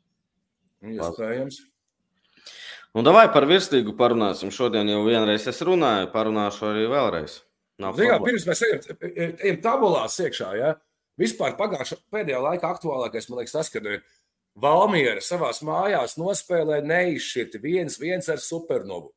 [0.84, 1.60] Iespējams.
[2.96, 4.52] Un davai par virslīgu parunāsim.
[4.52, 7.42] Šodien jau vienreiz es runāju, parunāšu arī vēlreiz.
[7.76, 8.84] Zinām, pirms mēs ejam,
[9.36, 10.76] ejam tabulās iekšā, ja?
[11.20, 13.98] vispār pagājušā pēdējā laikā aktuālākais, man liekas, tas, ka
[14.56, 19.10] Valmiera savās mājās nospēlē neizšķirti viens, viens ar supernovu.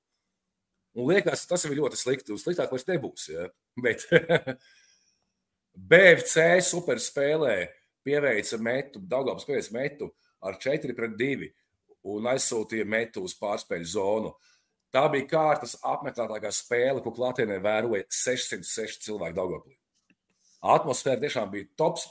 [0.98, 2.34] Un liekas, tas ir ļoti slikti.
[2.34, 3.28] Un sliktāk vairs nebūs.
[3.34, 3.48] Ja?
[3.80, 4.06] Bet
[5.90, 7.56] BFC superspēlē
[8.06, 10.10] pieveica metu, Daugavas pieveica metu
[10.42, 11.50] ar 4 pret 2
[12.10, 14.32] un aizsūtīja metu uz pārspēļu zonu.
[14.90, 19.76] Tā bija kārtas apmeklētākā spēle, ko klātienē vēroja 606 cilvēku Daugavpilī.
[20.66, 22.08] Atmosfēra tiešām bija tops.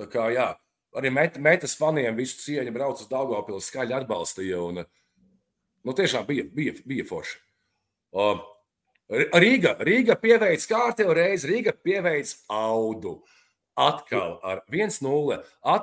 [0.00, 0.48] Tā kā jā,
[0.96, 4.58] arī met, metas faniem visu cieņu brauc uz Daugavpils, skaļi atbalstīja.
[4.64, 4.82] Un,
[5.86, 7.36] nu, tiešām bija, bija, bija forši.
[8.10, 8.40] Uh,
[9.10, 13.20] Rīga, Rīga pieveic kārtējo reizi, Rīga pieveic audu.
[13.80, 15.38] Atkal ar 1-0.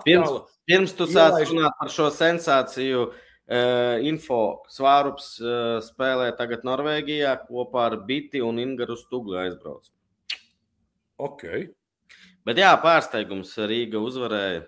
[0.05, 0.33] Pirms,
[0.69, 7.87] pirms tu sāc runāt par šo sensāciju, uh, info Svārups uh, spēlē tagad Norvēģijā kopā
[7.89, 9.89] ar Biti un Ingaru Stuglu aizbrauc.
[11.17, 11.43] Ok.
[12.47, 14.63] Bet jā, pārsteigums Rīga uzvarēja.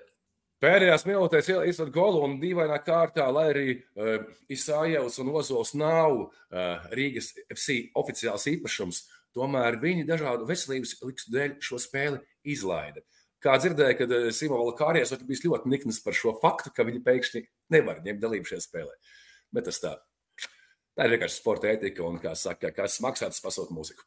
[0.60, 6.90] Pēdējās minūtēs ielikt golu un dīvainā kārtā, lai arī uh, Isājevs un Ozols nav uh,
[6.92, 9.06] Rīgas FC oficiāls īpašums,
[9.38, 13.06] tomēr viņi dažādu veselības likstu dēļ šo spēli izlaida.
[13.40, 17.46] Kā dzirdēju, kad uh, Simola Kārijas bija ļoti nikns par šo faktu, ka viņi pēkšņi
[17.72, 19.00] nevar ņemt dalību šajā spēlē.
[19.56, 19.96] Bet tas tā.
[21.00, 24.04] Tā ir vienkārši sporta etika un, kā saka, kas maksā, tas pasūt mūziku.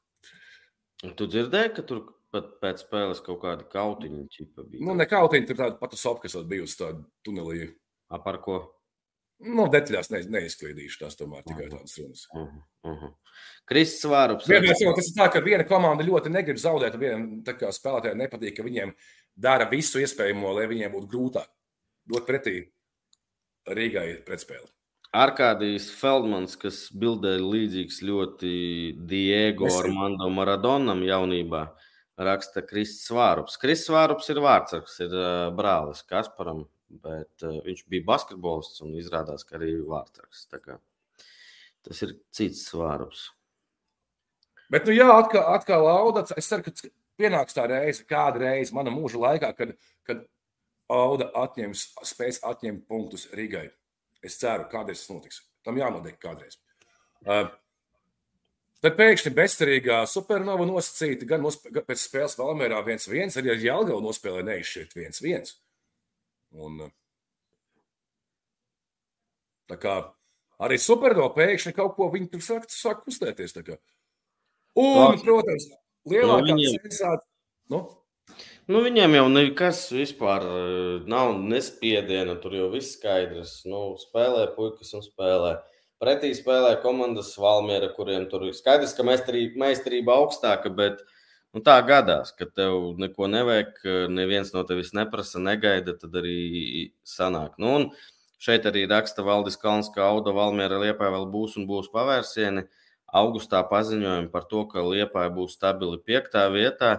[1.17, 4.85] Tu dzirdēji, ka tur pat pēc spēles kaut kāda kautiņa čipa bija?
[4.87, 7.68] Nu, ne kautiņa, tur tāda pati sopa, kas bijusi tāda tunelī.
[8.12, 8.61] A, par ko?
[9.42, 11.79] Nu, detaļās ne, neizklīdīšu tās tomēr tikai uh -huh.
[11.79, 12.27] tādas runas.
[12.33, 12.62] Uh -huh.
[12.90, 13.14] Uh -huh.
[13.64, 14.49] Kristis Vārups.
[14.49, 18.57] Vienmēr jau tas ir tā, ka viena komanda ļoti negrib zaudēt, un vienam spēlētājiem nepatīk,
[18.57, 18.95] ka viņiem
[19.37, 21.49] dara visu iespējamo, lai viņiem būtu grūtāk
[22.07, 22.73] dot pretī
[23.68, 24.68] Rīgai pretspēli.
[25.12, 28.53] Arkādijs Feldmans, kas bildē līdzīgs ļoti
[29.07, 31.66] Diego Armando Maradonam jaunībā,
[32.20, 33.59] raksta Kristis Vārups.
[33.61, 36.64] Kristis Vārups ir vārdsargs, ir uh, brālis Kasparam,
[37.03, 40.48] bet viņš bija basketbolists un izrādās, ka arī vārdsargs.
[41.83, 43.31] Tas ir cits Vārups.
[44.72, 48.92] Bet, nu jā, atkal, atkal Audats, es ceru, ka pienāks tā reize, kāda reize mana
[48.92, 49.75] mūža laikā, kad,
[50.09, 50.22] kad
[50.92, 53.66] Auda atņems, spēs atņemt punktus Rīgai.
[54.25, 55.42] Es ceru, kādreiz tas notiks.
[55.66, 56.59] Tam jānotiek kādreiz.
[57.22, 57.46] Uh,
[58.83, 64.42] tad pēkšņi bezcerīgā supernova nosacīta gan nosp pēc spēles Valmērā 1-1, arī ar Jālgavu nospēlē
[64.49, 65.55] neizšķirt 1-1.
[66.62, 66.92] Un, uh,
[69.71, 69.97] tā kā
[70.62, 73.57] arī supernova pēkšņi kaut ko viņi tur sāk, sāk kustēties.
[74.79, 75.69] Un, protams,
[76.09, 76.79] lielākā no viņiem...
[76.79, 77.29] sensācija.
[77.73, 77.85] Nu?
[78.71, 82.37] Nu, viņiem jau nekas vispār eh, nav nespiediena.
[82.42, 83.63] Tur jau viss skaidrs.
[83.69, 85.57] Nu, spēlē puikas un spēlē.
[86.03, 91.05] Pretī spēlē komandas Valmiera, kuriem tur ir skaidrs, ka meistarība augstāka, bet
[91.55, 93.79] nu, tā gadās, ka tev neko nevajag,
[94.11, 97.55] neviens no tevis neprasa, negaida, tad arī sanāk.
[97.63, 97.87] Nu, un
[98.42, 102.67] šeit arī raksta Valdis Kalns, ka Auda Valmiera Liepā vēl būs un būs pavērsieni.
[103.23, 106.96] Augustā paziņojumi par to, ka Liepā būs stabili piektā vietā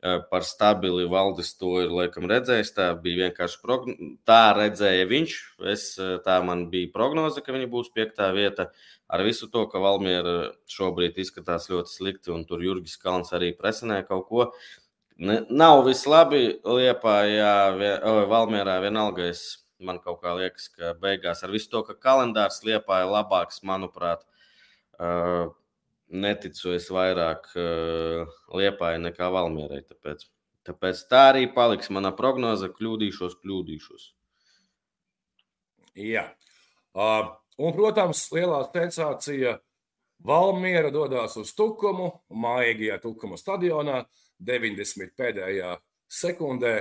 [0.00, 2.72] par stabili valdis to ir laikam redzējis.
[2.76, 4.10] Tā bija vienkārši prognoze.
[4.28, 5.36] Tā redzēja viņš.
[5.72, 5.86] Es,
[6.24, 8.70] tā man bija prognoze, ka viņi būs piektā vieta.
[9.10, 14.04] Ar visu to, ka Valmiera šobrīd izskatās ļoti slikti, un tur Jurgis Kalns arī presinē
[14.08, 14.50] kaut ko.
[15.20, 16.60] Ne, nav viss labi.
[16.64, 17.54] Liepā, jā,
[18.30, 19.28] Valmierā vienalga.
[19.34, 23.60] Es, man kaut kā liekas, ka beigās ar visu to, ka kalendārs Liepā ir labāks,
[23.66, 24.24] manuprāt,
[25.00, 25.50] uh,
[26.10, 29.82] neticu es vairāk uh, Liepāai nekā Valmierai.
[29.88, 30.26] Tāpēc,
[30.68, 32.70] tāpēc tā arī paliks mana prognoze.
[32.76, 34.06] Kļūdīšos, kļūdīšos.
[36.00, 36.28] Jā.
[36.94, 39.58] Uh, un, protams, lielā sensācija
[40.26, 44.02] Valmiera dodas uz Tukumu, mājīgajā Tukuma stadionā,
[44.44, 45.76] 90 pēdējā
[46.10, 46.74] sekundē.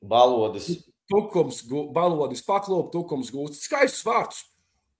[0.00, 0.70] Balodis.
[1.10, 4.44] Tukums, balodis paklūp, tukums gūst skaistus vārtus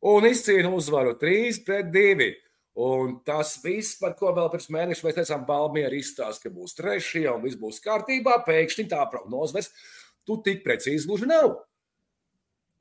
[0.01, 2.31] un izcīna uzvaru 3 pret 2.
[2.81, 7.27] Un tas viss, par ko vēl pirms mēneša mēs teicām, Balmīra izstāsta, ka būs trešie
[7.33, 8.39] un viss būs kārtībā.
[8.47, 9.73] Pēkšņi tā prognoze vairs
[10.25, 11.59] tu tik precīzi gluži nav.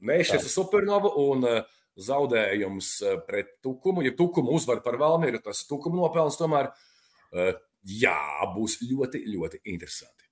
[0.06, 1.58] Mēs šeit esam supernovu un uh,
[2.00, 4.06] zaudējums uh, pret Tukumu.
[4.06, 7.52] Ja Tukumu uzvar par Valmīru, tas Tukumu nopelns tomēr, uh,
[7.84, 8.22] jā,
[8.56, 10.30] būs ļoti, ļoti interesanti.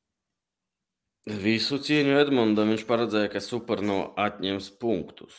[1.27, 5.35] Visu cieņu Edmundam viņš paredzēja, ka supernovu atņems punktus.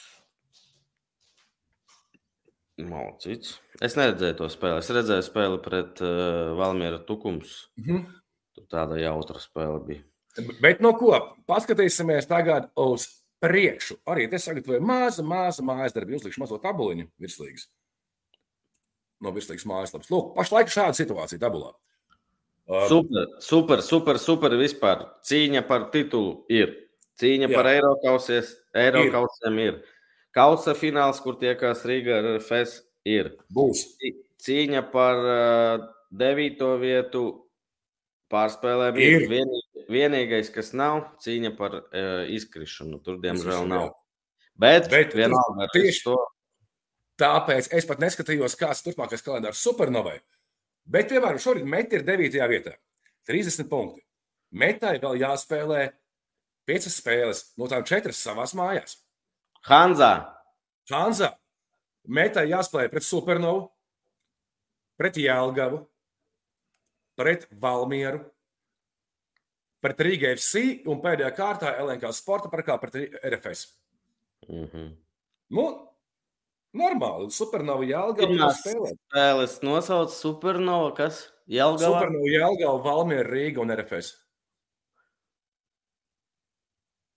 [2.78, 3.56] Malcīts.
[3.82, 4.82] Es neredzēju to spēli.
[4.82, 7.68] Es redzēju spēli pret uh, Valmiera Tukums.
[7.76, 8.20] Mm -hmm.
[8.54, 10.02] Tur tāda jautra spēle bija.
[10.62, 11.36] Bet no ko?
[11.48, 13.06] Paskatīsimies tagad uz
[13.42, 13.98] priekšu.
[14.06, 16.16] Arī te sagatavoju mazu, mazu mājas darbu.
[16.16, 17.68] Uzlikšu mazo tabuliņu virslīgas.
[19.20, 20.10] No virslīgas mājaslapas.
[20.10, 21.72] Lūk, pašlaik šāda situācija tabulā.
[22.68, 25.06] Uh, super, super, super, super vispār.
[25.24, 26.74] Cīņa par titulu ir.
[27.18, 27.54] Cīņa jā.
[27.54, 29.80] par Eiropausiem ir.
[30.36, 33.32] Kausa fināls, kur tiekās Rīga ar FS, ir.
[33.54, 33.84] Būs.
[34.44, 37.24] Cīņa par uh, devīto vietu
[38.32, 39.14] pārspēlēm ir.
[39.24, 39.28] ir.
[39.32, 43.00] Vienīgais, vienīgais, kas nav, cīņa par uh, izkrišanu.
[43.04, 43.92] Tur, diemžēl, nav.
[44.58, 46.18] Bet, Bet vienalga tieši to.
[47.18, 50.18] Tāpēc es pat neskatījos, kāds turpmākais kalendārs supernovai.
[50.88, 52.38] Bet, piemēram, šorīt Meta ir 9.
[52.50, 52.76] vietā.
[53.28, 54.04] 30 punkti.
[54.56, 55.82] Metai vēl jāspēlē
[56.68, 58.96] 5 spēles, no tām 4 savās mājās.
[59.68, 60.12] Hanzā.
[60.90, 61.34] Hanzā.
[62.08, 63.66] Metai jāspēlē pret Supernovu,
[64.96, 65.82] pret Jālgavu,
[67.18, 68.22] pret Valmieru,
[69.84, 73.66] pret Rīgā FC un pēdējā kārtā LNK sporta parkā pret RFS.
[74.48, 74.88] Mm -hmm.
[75.50, 75.66] Nu,
[76.72, 77.30] normāli.
[77.30, 78.94] Supernova Jālgava spēlē.
[78.96, 81.28] Spēles nosauc Supernova, kas?
[81.46, 82.00] Jālgava?
[82.00, 84.14] Supernova Jālgava, Valmiera, Rīga un RFS.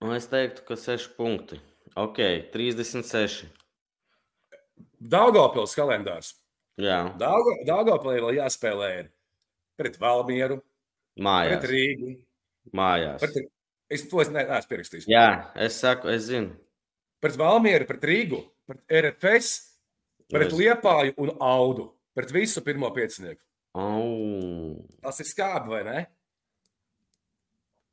[0.02, 1.71] Un es teiktu, ka seši punkti.
[1.98, 2.18] Ok,
[2.52, 3.44] 36.
[5.02, 6.32] Daugopils kalendārs.
[6.80, 7.04] Jā.
[7.20, 9.10] Daugopilī vēl jāspēlē ir
[9.76, 10.60] pret Valmieru.
[11.20, 11.58] Mājās.
[11.58, 12.12] Pret Rīgu.
[12.78, 13.20] Mājās.
[13.20, 13.50] Pret,
[13.92, 15.08] es to es neesmu pierakstījis.
[15.10, 15.26] Jā,
[15.60, 16.54] es saku, es zinu.
[17.22, 19.52] Pret Valmieru, pret Rīgu, pret RFS,
[20.32, 20.56] pret es...
[20.58, 21.90] Liepāju un Audu.
[22.16, 23.40] Pret visu pirmo piecinieku.
[23.76, 24.76] Oh.
[25.04, 26.00] Tas ir skābi, vai ne?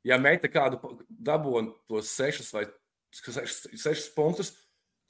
[0.04, 2.66] Ja meita kādu dabūna tos sešus vai
[3.14, 4.52] sešas punktus,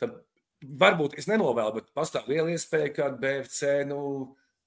[0.01, 0.21] tad
[0.61, 4.01] varbūt es nenovēlu, bet pastāv liela iespēja, ka BFC nu,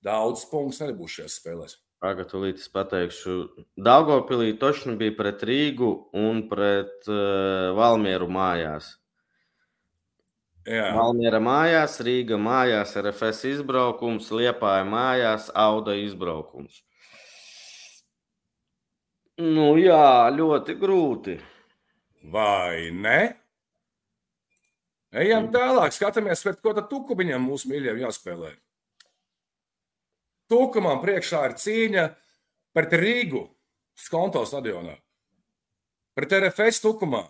[0.05, 1.77] daudz punktus nebūs šajās spēlēs.
[2.03, 3.37] Pagaidām, es pateikšu,
[3.79, 8.89] Dārgopilī točni bija pret Rīgu un pret uh, Valmieru mājās.
[10.67, 10.93] Jā.
[10.95, 16.83] Valmiera mājās, Rīga mājās, RFS izbraukums, Liepāja mājās, Auda izbraukums.
[19.43, 21.39] Nu jā, ļoti grūti.
[22.23, 23.35] Vai ne?
[25.13, 28.53] Ejam tālāk, skatāmies, pret ko tad tukumiņam mūsu mīļiem jāspēlē.
[30.49, 32.05] Tukumam priekšā ir cīņa
[32.73, 33.43] pret Rīgu
[33.93, 34.95] Skonto stadionā,
[36.17, 37.21] pret RFS tukumā,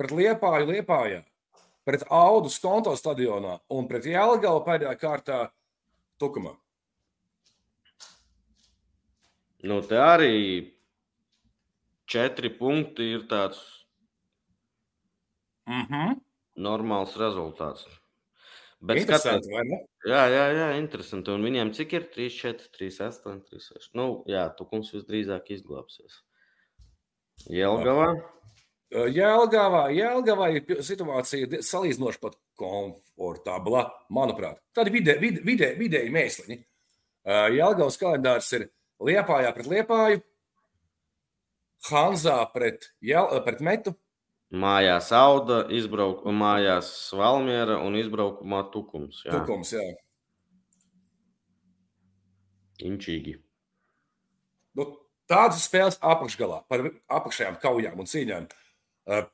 [0.00, 1.20] pret Liepāju Liepājā,
[1.86, 5.40] pret Audu Skonto stadionā un pret Jelgavu pēdējā kārtā
[6.18, 6.56] tukumā.
[9.62, 10.34] Nu, te arī
[12.10, 13.79] četri punkti ir tāds
[15.70, 16.20] Mm -hmm.
[16.58, 17.86] Normāls rezultāts.
[18.80, 19.06] Bet
[19.68, 19.78] ne?
[20.08, 21.30] Jā, jā, jā, interesanti.
[21.30, 23.90] Un viņiem cik ir 3, 4, 3, 8, 3, 6.
[23.94, 26.22] Nu, jā, tukums visdrīzāk izglābsies.
[27.48, 28.14] Jelgavā.
[28.90, 34.58] Jēlgavā, Jēlgavā ir situācija salīdzinoši pat komfortabla, manuprāt.
[34.74, 36.58] Tādi vidē, vidē, vidē, vidēji mēsliņi.
[37.54, 38.66] Jēlgavas kalendārs ir
[39.00, 40.22] Liepājā pret Liepāju,
[41.86, 43.94] Hanzā pret, Jēl, pret Metu,
[44.50, 49.20] Mājās auga, izbraukumā mājās Valmiera un izbraukumā Tukums.
[49.26, 49.36] Jā.
[49.36, 49.84] Tukums, jā.
[52.82, 53.36] Inčīgi.
[54.74, 54.86] nu,
[55.30, 58.48] tādas spēles apakšgalā, par apakšējām kaujām un cīņām.
[59.10, 59.28] Uh,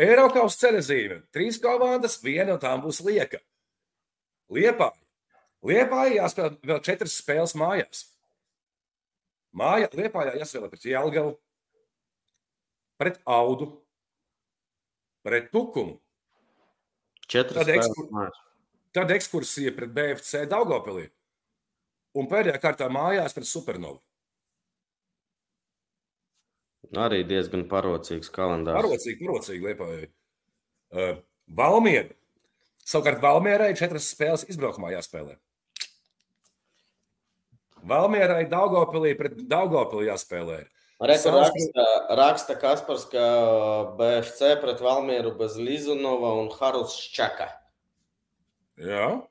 [0.00, 3.38] Eiropas cerezīme, trīs komandas, viena no tām būs lieka.
[4.50, 4.90] Liepā.
[5.66, 8.06] Liepā jāspēlē vēl četras spēles mājās.
[9.54, 11.34] Māja, Liepā jāspēlē pret Jālgavu,
[12.98, 13.68] pret Audu,
[15.26, 15.98] pret Tukumu.
[17.30, 18.30] Četras Tad, ekskur,
[18.96, 21.06] tad ekskursija pret BFC Daugopilī.
[22.18, 24.00] Un pēdējā kārtā mājās pret Supernovu.
[26.98, 28.82] Arī diezgan parocīgs kalendārs.
[28.82, 30.08] Parocīgi, parocīgi Liepājai.
[30.90, 31.20] Uh,
[31.54, 32.10] Valmiera.
[32.82, 35.36] Savukārt Valmierai četras spēles izbraukumā jāspēlē.
[37.86, 40.58] Valmierai Daugopilī pret Daugopilī jāspēlē.
[40.64, 43.24] Reka Savs- raksta, raksta Kaspars, ka
[43.96, 47.48] BFC pret Valmieru bez Lizunova un Haruls Čaka.
[48.76, 49.22] Jā,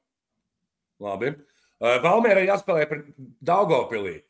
[1.02, 1.36] labi.
[1.80, 3.06] Uh, Valmierai jāspēlē pret
[3.46, 4.24] Daugopilī.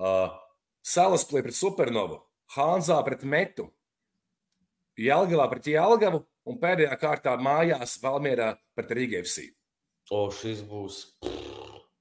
[0.00, 0.32] Uh,
[0.80, 2.22] Salaspilī pret Supernovu.
[2.56, 3.68] Hanzā pret Metu.
[4.96, 6.24] Jelgavā pret Jelgavu.
[6.46, 9.50] Un pēdējā kārtā mājās Valmierā pret Rīgēvsī.
[10.14, 11.00] O, šis būs.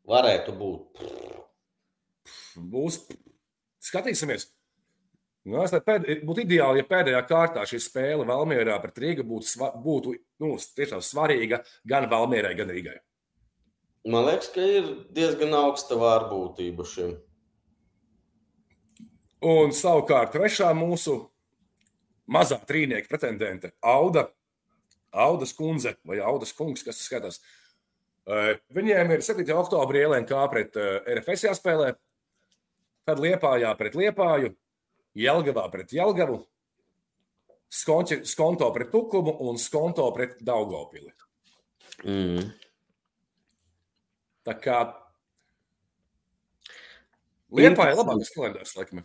[0.05, 1.01] Varētu būt.
[2.61, 3.01] Būs.
[3.81, 4.45] Skatīsimies.
[5.45, 6.07] Nu, es pēd...
[6.25, 11.61] Būtu ideāli, ja pēdējā kārtā šī spēle Valmierā pret Rīgu būtu, būtu nu, tiešām svarīga
[11.85, 12.97] gan Valmierai, gan Rīgai.
[14.09, 17.13] Man liekas, ka ir diezgan augsta vārbūtība šim.
[19.45, 21.19] Un savukārt trešā mūsu
[22.25, 24.27] mazā trīnieka pretendente Auda,
[25.13, 27.37] Audas kundze vai Audas kungs, kas skatās.
[28.73, 29.45] Viņiem ir 7.
[29.53, 31.93] oktobrī LNK pret RFS jāspēlē,
[33.05, 34.55] tad Liepājā pret Liepāju,
[35.15, 36.41] Jelgavā pret Jelgavu,
[37.71, 41.11] Skonči, Skonto pret Tukumu un Skonto pret Daugopili.
[42.03, 42.51] Mm.
[44.45, 44.79] Tā kā
[47.55, 49.03] Liepāja ir labākais kalendārs, laikam.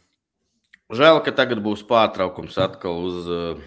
[0.91, 3.61] Žēl, ka tagad būs pārtraukums atkal uz uh,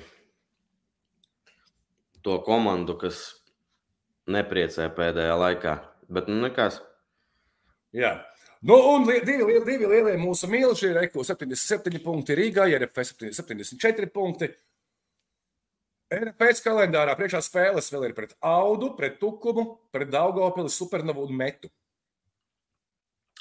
[2.26, 3.22] to komandu, kas
[4.28, 5.78] nepriecē pēdējā laikā.
[6.12, 6.82] Bet nu nekas.
[7.96, 8.18] Jā.
[8.64, 13.16] Nu, un li- divi, li- divi lielie mūsu mīļšie ir Eko 77 punkti Rīgā, RFS
[13.36, 14.48] 74 punkti.
[16.14, 21.72] RFS kalendārā priekšā spēles vēl ir pret Audu, pret Tukumu, pret Daugopili, Supernovu un Metu.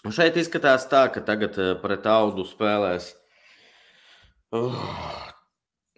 [0.02, 3.12] Un Šeit izskatās tā, ka tagad eh, pret audu spēlēs.
[4.52, 4.74] Uh,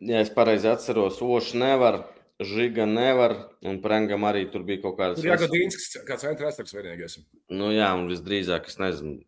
[0.05, 2.03] ja es pareizi atceros, Ošs nevar,
[2.43, 7.21] Žiga nevar, un Prengam arī tur bija kaut kādas Tur Jagodīnskis, kāds centra aizsargs vienīgais.
[7.55, 9.21] Nu, jā, un visdrīzāk, es nezinu,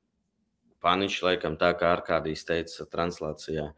[0.82, 3.68] Paničs laikam tā kā Arkādijs teica translācijā.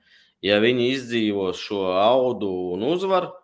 [0.44, 3.34] Ja viņi izdzīvos šo audu un uzvaru,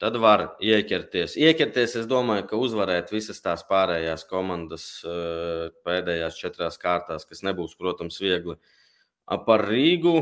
[0.00, 1.36] tad var ieķerties.
[1.40, 7.76] Ieķerties, es domāju, ka uzvarēt visas tās pārējās komandas eh, pēdējās četrās kārtās, kas nebūs,
[7.80, 8.56] protams, viegli.
[9.24, 10.18] A, Par Rīgu.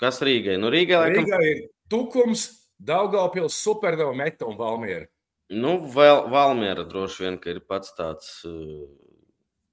[0.00, 0.56] Kas Rīgai?
[0.60, 2.46] Nu, Rīgai laikam, Rīgā ir Tukums,
[2.80, 5.06] Daugopils, Supernova, Meta un Valmiera.
[5.50, 8.86] Nu, vēl Valmiera droši vien ir pats tāds uh,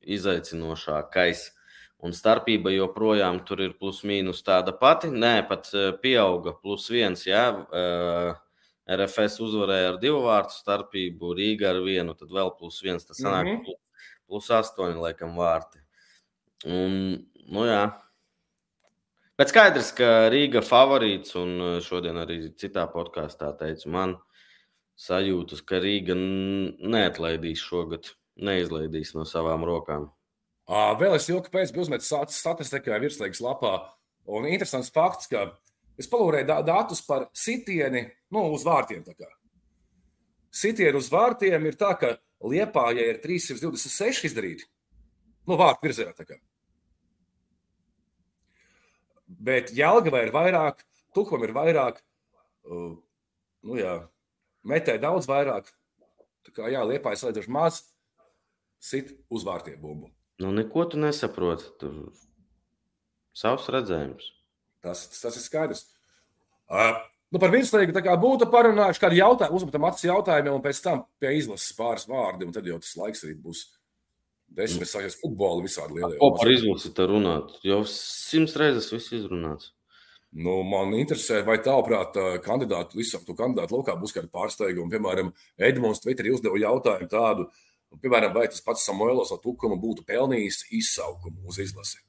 [0.03, 1.51] izaicinošākais.
[2.05, 5.10] Un starpība joprojām tur ir plus mīnus tāda pati.
[5.10, 7.24] Nē, pat uh, pieauga plus viens.
[7.26, 8.36] Jā, uh,
[8.88, 13.05] RFS uzvarēja ar divu vārtu starpību, Rīga ar vienu, tad vēl plus viens.
[13.08, 13.64] Tas sanāk Mhm.
[13.66, 13.80] plus,
[14.28, 15.82] plus astoņi, laikam, vārti.
[16.66, 17.82] Un, nu jā.
[19.38, 24.15] Bet skaidrs, ka Rīga favorīts, un uh, šodien arī citā podkāstā teicu, man
[24.97, 28.09] sajūtas, ka Rīga neatlaidīs šogad,
[28.41, 30.09] neizlaidīs no savām rokām.
[30.67, 33.75] Vēl es ilgi pēc tam uzmetu statistikai virslīgas lapā.
[34.27, 35.45] Un interesants fakts, ka
[36.01, 39.05] es palūrēju da- datus par sitieni nu, uz vārtiem.
[40.51, 44.65] Sitieni uz vārtiem ir tā, ka Liepā ja ir 326 izdarīti.
[45.47, 46.13] Nu, vārtu virzienā.
[49.28, 50.84] Bet Jālgavai ir vairāk,
[51.15, 51.99] Tukam ir vairāk.
[52.69, 52.95] uh,
[53.65, 53.97] Nu, jā,
[54.67, 55.67] metē daudz vairāk.
[56.47, 57.82] Tā kā jā, Liepā ir salīdzinoši maz.
[58.80, 60.11] Sit uz vārtiem bumbu.
[60.39, 61.67] Nu, neko tu nesaproti.
[61.82, 62.13] Tur
[63.36, 64.30] savs redzējums.
[64.86, 65.84] Tas, tas ir skaidrs.
[66.69, 66.93] Uh,
[67.34, 71.75] nu par virslīgu būtu parunājuši kādu jautājumu, uzmetam acis jautājumiem, un pēc tam pie izlases
[71.75, 73.65] pāris vārdi, un tad jau tas laiks arī būs.
[74.58, 76.18] Desmit sāksies futbolu visādi lielie.
[76.18, 77.51] Ko par izlasi te runāt?
[77.68, 79.72] Jau simts reizes viss izrunāts.
[80.38, 84.91] Nu, man interesē, vai tavuprāt, ā, kandidātu, visam tu kandidātu lokā būs kādi pārsteigumi.
[84.91, 85.32] Piemēram,
[85.70, 90.66] Edmunds Twitterī uzdeva jautājumu tādu, nu, piemēram, vai tas pats Samuēlos no Tukuma būtu pelnījis
[90.82, 92.01] izsaukumu uz izlasi.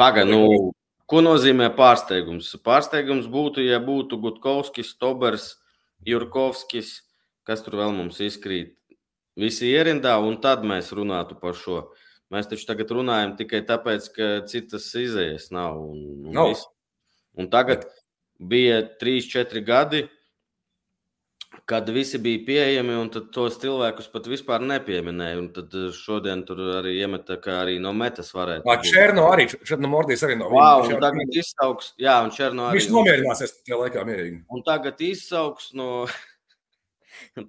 [0.00, 0.72] Pagaid, nu,
[1.10, 2.54] ko nozīmē pārsteigums?
[2.64, 5.52] Pārsteigums būtu, ja būtu Gutkovskis, Tobers,
[6.06, 6.94] Jurkovskis,
[7.44, 8.77] kas tur vēl mums izkrīt.
[9.38, 11.84] Visi ierindā, un tad mēs runātu par šo.
[12.34, 15.78] Mēs taču tagad runājam tikai tāpēc, ka citas izējas nav.
[15.78, 16.52] Un, un, Nav.
[16.52, 16.66] viss.
[17.38, 17.86] un tagad
[18.38, 20.02] bija 3-4 gadi,
[21.68, 25.38] kad visi bija pieejami, un tad tos cilvēkus pat vispār nepieminēja.
[25.40, 29.48] Un tad eh, šodien tur arī iemeta, ka arī no metas varētu Ā, Černo arī,
[29.68, 30.54] Černo Mordijs arī nav.
[30.54, 32.80] Wow, Viņš un tagad izsauks, jā, un Černo arī.
[32.80, 34.42] Viņš nomierināsies tajā laikā mierīgi.
[34.54, 35.90] Un tagad izsauks no,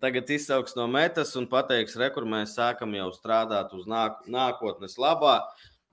[0.04, 4.98] tagad izsauks no metas un pateiks, re, kur mēs sākam jau strādāt uz nāk, nākotnes
[5.02, 5.40] labā.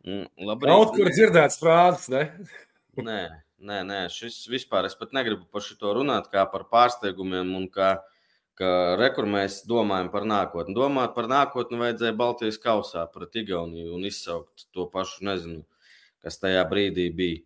[0.06, 0.70] Mm, Labrīt.
[0.70, 2.22] Kaut kur dzirdēts frāzes, ne?
[2.96, 3.22] Nē,
[3.58, 7.96] nē, nē, šis vispār es pat negribu par šo runāt, kā par pārsteigumiem un kā,
[8.56, 8.70] ka
[9.00, 10.76] re, kur mēs domājam par nākotni.
[10.76, 15.64] Domāt par nākotni vajadzēja Baltijas kausā pret Igauniju un izsaukt to pašu, nezinu,
[16.24, 17.42] kas tajā brīdī bija.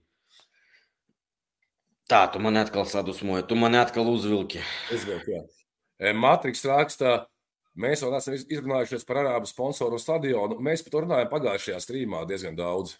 [2.10, 4.62] Tā, tu man atkal sadusmoji, tu man atkal uzvilki.
[4.90, 5.44] Uzvilk, jā.
[6.00, 7.26] E, Matriks rakstā,
[7.76, 10.56] mēs vēl neesam iz- izrunājušies par arābu sponsoru un stadionu.
[10.64, 12.96] Mēs par to runājam pagājušajā strīmā diezgan daudz.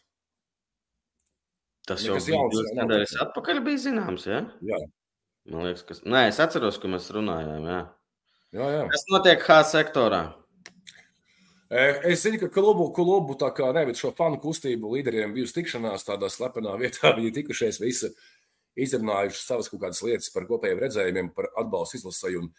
[1.89, 4.27] Tas jau bija jauns nedēļas atpakaļ, bija zināms.
[4.29, 4.43] Ja?
[4.63, 4.81] Jā,
[5.51, 5.95] Man liekas, ka.
[6.05, 7.65] Nē, es atceros, ka mēs runājām.
[7.67, 7.79] Jā.
[8.55, 8.67] jā.
[8.77, 8.83] jā.
[8.93, 10.21] Kas notiek H sektorā?
[11.71, 16.05] E, Es zinu, ka klubu, klubu tā kā nevis šo fanu kustību līderiem bijusi tikšanās
[16.07, 17.11] tādā slepenā vietā.
[17.17, 18.13] Viņi tikušies visi
[18.77, 22.53] izrunājuši savas kaut kādas lietas par kopējiem redzējumiem, par atbalstu izlasēju un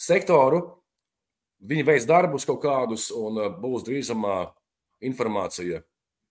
[0.00, 0.62] sektoru.
[1.60, 4.42] Viņi veids darbus kaut kādus, un uh, būs drīzumā
[5.04, 5.82] informācija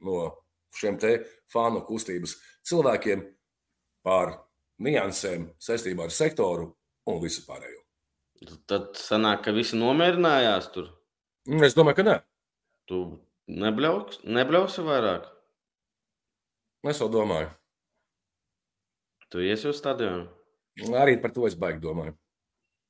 [0.06, 0.30] no
[0.74, 1.20] šiem te
[1.52, 3.22] fanu kustības cilvēkiem
[4.06, 4.36] par
[4.82, 6.70] niansēm saistībā ar sektoru
[7.10, 7.82] un visu pārējo.
[8.70, 10.94] Tad sanāk, ka visi nomierinājās tur.
[11.50, 12.16] Mm, Es domāju, ka nē.
[12.88, 13.00] Tu
[13.52, 15.28] nebļauks, nebļausi vairāk.
[16.88, 17.50] Es vēl domāju.
[19.30, 20.30] Tu iesi uz stadionu.
[20.96, 22.16] Arī par to es baigi domāju.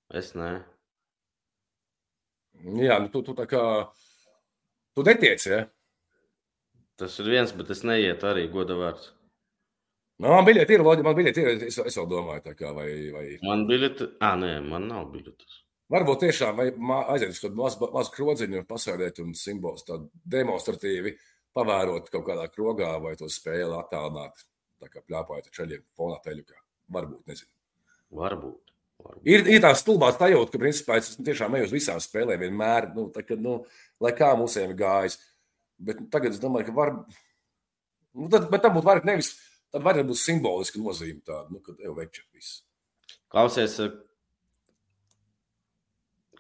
[0.10, 0.50] Es nē.
[2.82, 3.62] Jā, nu, tu, tu tā kā.
[4.98, 5.60] Tu netiec, ja?
[7.00, 9.14] Tas ir viens, bet es neietu arī goda vārds.
[10.20, 11.50] Nu, man biļeti ir, loģi, man biļeti ir.
[11.70, 15.06] Es, es vēl domāju, tā kā, vai, vai Man bija tā, ah, nē, man nav
[15.14, 15.62] biļetes.
[15.94, 21.16] varbūt tiešām aiziet uz kādu mazu maz krodziņu, pasēdēt un simbols tādu demonstratīvi
[21.56, 24.44] pavērot kaut kādā krogā vai to spēli attālināt.
[24.80, 26.60] Tā kā pļāpājot ar ceļiem fonā peļukā.
[26.96, 27.52] Varbūt, nezinu.
[28.20, 28.69] Varbūt.
[29.28, 33.08] Ir, ir tā stulbā sajūta, ka principā es tiešām eju uz visām spēlēm vienmēr, nu,
[33.14, 33.62] tā, ka, nu,
[34.04, 35.20] lai kā mūsiem ir gājis.
[35.80, 36.94] Bet nu, tagad es domāju, ka var.
[38.16, 39.34] Nu, tad, bet tam būtu vairāk nevis.
[39.70, 42.60] Tad varētu būt simboliska nozīme tāda, nu, kad jau veikts viss.
[43.30, 43.94] Klausies, eh,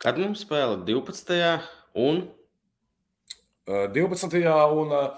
[0.02, 1.40] kad mums spēle 12.
[2.00, 2.26] un
[3.70, 4.34] Uh, 12.
[4.74, 5.14] un uh,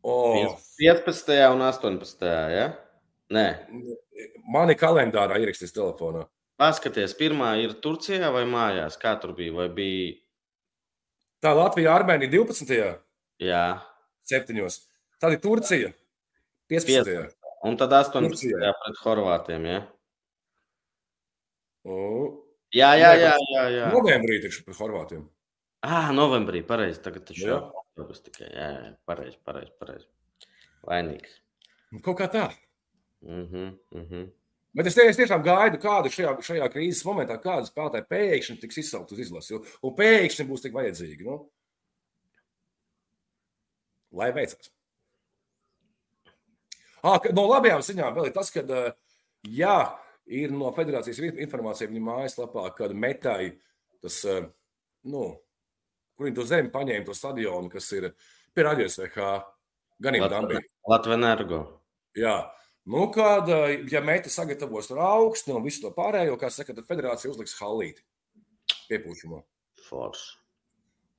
[0.00, 1.52] oh, 15.
[1.52, 2.26] un 18.
[2.52, 2.87] Ja?
[3.34, 3.44] Nē,
[4.48, 6.24] mani kalendārā ierakstīts telefonā.
[6.58, 8.96] paskaties, pirmā ir Turcijā vai mājās.
[8.98, 9.52] Kā tur bija?
[9.54, 10.16] Vai bija?
[11.44, 12.96] Tā Latvija, Armēnija 12.
[13.38, 13.62] Jā,
[14.26, 14.80] septiņos.
[15.20, 15.92] Tad ir Turcija
[16.72, 17.34] 15.
[17.68, 18.32] un tad 18.
[18.32, 18.72] Turcijā.
[18.82, 19.66] pret Horvātiem.
[19.68, 19.80] Ja?
[21.84, 23.84] O, Jā, jā, jā, jā, jā.
[23.94, 25.22] Novembrī taču par Horvātiem.
[25.86, 27.00] Ah, novembrī, pareizi.
[27.00, 27.54] Tagad taču Jā.
[27.54, 28.48] jau oktobris tikai.
[28.50, 30.04] Jā, jā, pareizi, pareizi, pareizi.
[30.84, 31.38] Vainīgs.
[32.04, 32.42] Kaut kā tā.
[33.22, 34.26] Mhm, mhm.
[34.78, 39.12] Bet es, es tiešām gaidu, kādu šajā, šajā krīzes momentā, kāda spēlētāja pēkšņi tiks izsaukt
[39.12, 39.50] uz izlasi.
[39.54, 41.24] jo- Un pēkšņi būs tik vajadzīgi.
[41.24, 41.50] Nu?
[44.12, 44.70] Lai veicas.
[47.32, 48.62] No labajām ziņām vēl ir tas, ka,
[49.46, 49.76] jā,
[50.26, 53.58] ir no federācijas in- informācija viņa mājaslapā, kad metai
[54.02, 54.24] tas,
[55.04, 55.38] nu,
[56.16, 58.12] kur viņi to zemi paņēma, to stadionu, kas ir
[58.54, 59.44] pie radios VH,
[60.00, 60.60] gan ir Dambī.
[60.88, 61.80] Latvijas energo.
[62.16, 62.50] Jā,
[62.88, 66.88] nu, kad, eh, ja meita sagatavos ar augstu un visu to pārējo, kā saka, tad
[66.88, 68.04] federācija uzliks halīti
[68.88, 69.42] piepūšamo.
[69.88, 70.36] Forši.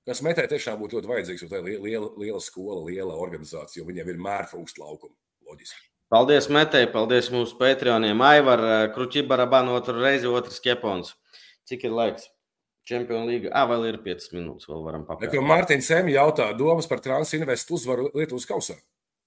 [0.09, 3.87] Kas metai tiešām būtu ļoti vajadzīgs, jo tā ir liela, liela skola, liela organizācija, jo
[3.89, 5.13] viņiem ir mērfūkst laukumi.
[5.45, 5.85] Loģiski.
[6.09, 8.17] Paldies, Metei, paldies mūsu Patreoniem.
[8.25, 8.63] Aivar,
[8.95, 11.13] Kruķibaraban, otru reizi, otrs kepons.
[11.69, 12.25] Cik ir laiks?
[12.89, 13.51] Čempionu līga.
[13.53, 15.45] Ah, vēl ir 5 minūtes, vēl varam papildināt.
[15.51, 18.79] Mārtiņš Sēmi jautā, domas par Transinvestu uzvaru Lietuvas kausā.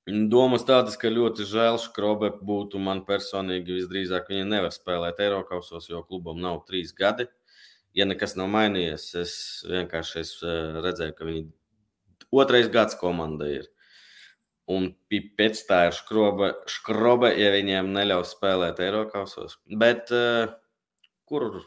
[0.06, 6.00] Domas tādas, ka ļoti žēl Škrobe būtu man personīgi visdrīzāk viņa nevar spēlēt Eiropausos, jo
[6.02, 7.28] klubam nav trīs gadi.
[7.94, 9.34] Ja nekas nav mainījies, es
[9.68, 11.44] vienkārši es eh, redzēju, ka viņi
[12.34, 13.68] otrais gads komanda ir.
[14.72, 14.90] Un
[15.38, 19.58] pēc tā ir škrobe, škrobe ja viņiem neļaus spēlēt Eiropausos.
[19.78, 20.50] Bet uh,
[21.28, 21.60] kur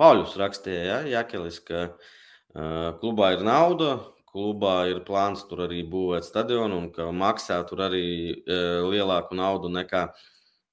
[0.00, 3.98] Pauļus rakstīja, ja, Jakelis, ka uh, klubā ir nauda,
[4.30, 9.70] klubā ir plāns tur arī būvēt stadionu un ka maksā tur arī uh, lielāku naudu
[9.72, 10.06] nekā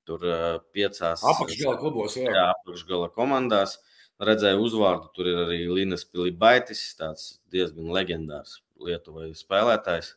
[0.07, 2.31] tur uh, piecās Apakšgala klubos, jā.
[2.31, 3.77] jā, apakšgala komandās.
[4.17, 10.15] Redzēju uzvārdu, tur ir arī Linas Pilibaitis, tāds diezgan leģendārs Lietuvai spēlētājs.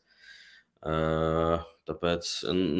[0.80, 1.60] Uh,
[1.90, 2.30] tāpēc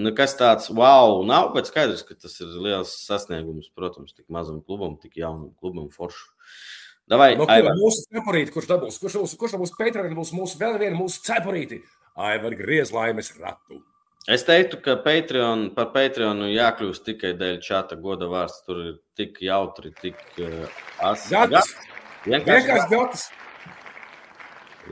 [0.07, 4.97] nekas tāds wow nav, bet skaidrs, ka tas ir liels sasniegums, protams, tik mazam klubam,
[5.03, 6.31] tik jaunam klubam, foršu.
[7.11, 10.77] Davai, no, kur, mūsu cepurīti, kurš dabūs, kurš, kurš, kurš būs Patreon, būs mūsu vēl
[10.79, 11.81] viena mūsu cepurīti.
[12.21, 13.81] Aivar griez laimes ratu.
[14.31, 18.61] Es teiktu, ka Patreon, par Patreonu jākļūst tikai dēļ čata goda vārds.
[18.67, 21.33] Tur ir tik jautri, tik uh, asi.
[21.33, 21.73] Gatis.
[22.29, 23.25] Vienkārši gatis.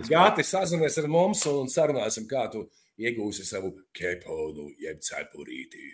[0.09, 2.64] Gatis sazinies ar mums un sarunāsim, kā tu
[2.99, 5.93] iegūsi savu keponu, jeb cepurīti.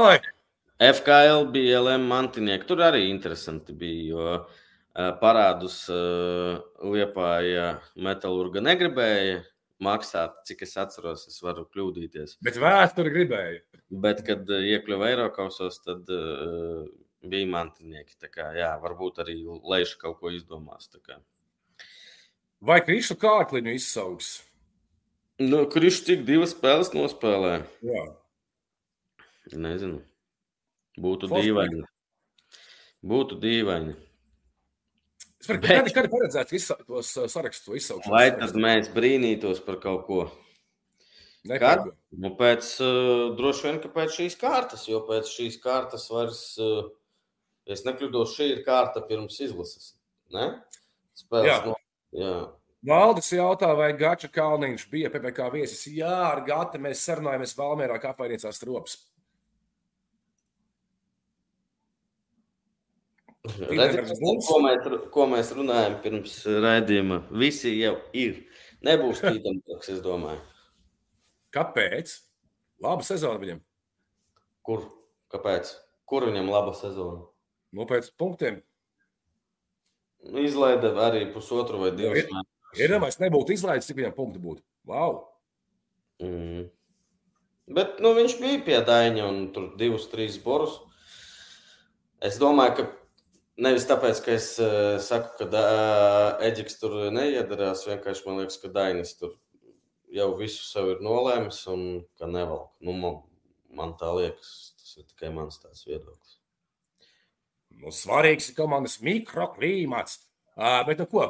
[0.00, 0.18] Oi!
[0.80, 2.66] FKL bija LM mantinieki.
[2.68, 5.82] Tur arī interesanti bija, jo parādus
[6.80, 9.42] Liepāja metalurga negribēja
[9.80, 12.38] maksāt, cik es atceros, es varu kļūdīties.
[12.44, 13.62] Bet vēsture gribēja.
[14.04, 16.84] Bet, kad iekļuva Eiropasos, tad uh,
[17.26, 18.16] bija mantinieki.
[18.28, 20.90] Kā, jā, varbūt arī Leiša kaut ko izdomās.
[22.60, 24.34] Vai Krišu kārkliņu izsaugs?
[25.40, 27.60] Nu, Krišu cik divas spēles nospēlē?
[27.88, 28.04] Jā.
[29.56, 30.04] Nezinu.
[30.98, 31.50] Būtu Fosfīgi.
[31.50, 31.82] dīvaini.
[33.10, 33.96] Būtu dīvaini.
[35.40, 35.70] Es varu Bet...
[35.70, 38.12] kad, kad paredzēt visu tos sarakstus izsaukšanu.
[38.12, 40.22] Vai tad mēs brīnītos par kaut ko?
[41.48, 41.86] Kad?
[42.12, 46.90] Nu, pēc, uh, droši vien, ka pēc šīs kārtas, jo pēc šīs kārtas vairs, uh,
[47.64, 49.94] es nekļūdos, šī ir kārta pirms izlases.
[50.34, 50.50] Ne?
[51.16, 51.60] Spēles jā.
[51.64, 51.78] No,
[52.12, 52.34] jā.
[52.90, 55.82] Valdis jautā, vai Gača Kalniņš bija PPC viesis.
[55.92, 58.96] Jā, ar Gati mēs sarunājamies Valmērā, kā apvainīcās trops.
[63.48, 64.10] Redziet,
[64.44, 67.22] ko, mēs, ko mēs runājam pirms raidījuma?
[67.40, 68.42] Visi jau ir.
[68.84, 70.42] Nebūs tīdams, es domāju.
[71.56, 72.12] Kāpēc?
[72.84, 73.62] Laba sezona viņam.
[74.64, 74.84] Kur?
[75.32, 75.72] Kāpēc?
[76.08, 77.24] Kur viņam laba sezona?
[77.72, 78.60] Nu, pēc punktiem.
[80.44, 82.28] Izlaida arī pusotru vai divus.
[82.76, 84.62] Ir domājis, nebūtu izlaidis, cik viņam punkti būtu.
[84.90, 85.16] Wow!
[86.20, 86.68] Mm.
[87.72, 90.76] Bet nu, viņš bija pie Daņa un tur divus, trīs borus.
[92.20, 92.88] Es domāju, ka
[93.60, 97.84] Nevis tāpēc, ka es uh, saku, ka uh, Eģiks tur neiedarās.
[97.88, 99.34] Vienkārši man liekas, ka Dainis tur
[100.16, 101.82] jau visu sev ir nolēmis un
[102.18, 102.70] ka nevelk.
[102.86, 103.18] Nu, man,
[103.76, 106.38] man tā liekas, tas ir tikai mans tāds viedoklis.
[107.80, 110.22] Nu, svarīgs ir komandas mikroklimats.
[110.56, 111.28] Uh, bet, nu, ko?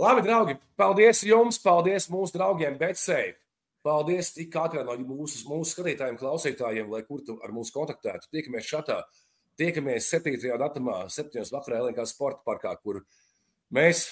[0.00, 3.38] Labi, draugi, paldies jums, paldies mūsu draugiem, BetSafe.
[3.82, 8.28] Paldies tik katram no mūsu, mūsu skatītājiem, klausītājiem, lai kur tu ar mums kontaktētu.
[8.30, 9.00] Tiekamies šatā.
[9.60, 10.38] Tiekamies 7.
[10.60, 11.44] datumā, 7.
[11.52, 13.02] vakarā Lielākā sporta parkā, kur
[13.74, 14.06] mēs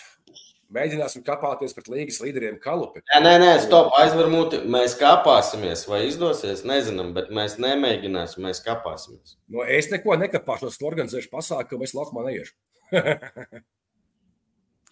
[0.75, 3.03] mēģināsim kāpāties pret līgas līderiem Kalupi.
[3.09, 4.61] Nē, nē, nē stop, aizver muti.
[4.71, 9.39] Mēs kāpāsimies, vai izdosies, nezinām, bet mēs nemēģināsim, mēs kāpāsimies.
[9.51, 12.55] No, es neko nekāpāšos, to organizēšu pasākumu, es laukumā neiešu.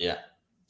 [0.09, 0.17] Jā.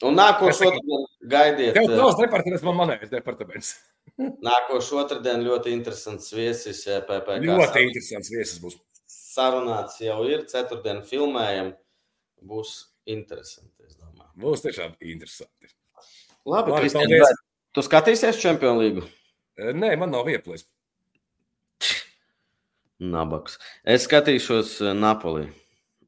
[0.06, 1.74] Un nākošo otrdien gaidiet.
[1.74, 3.72] Tev tavs departaments, man manējais departaments.
[4.46, 7.40] Nākošo otrdien ļoti interesants viesis PPC.
[7.48, 8.78] Ļoti interesants viesis būs
[9.38, 10.44] sarunāts jau ir.
[10.50, 11.72] Ceturtdien filmējam.
[12.48, 12.78] Būs
[13.08, 13.88] interesanti.
[14.38, 15.72] Būs tiešām interesanti.
[16.48, 17.38] Labi, Labi Kristian,
[17.74, 19.06] tu skatīsies Champions League?
[19.58, 20.62] Nē, man nav vieplēs.
[22.98, 23.58] Nabaks.
[23.86, 25.48] Es skatīšos Napoli.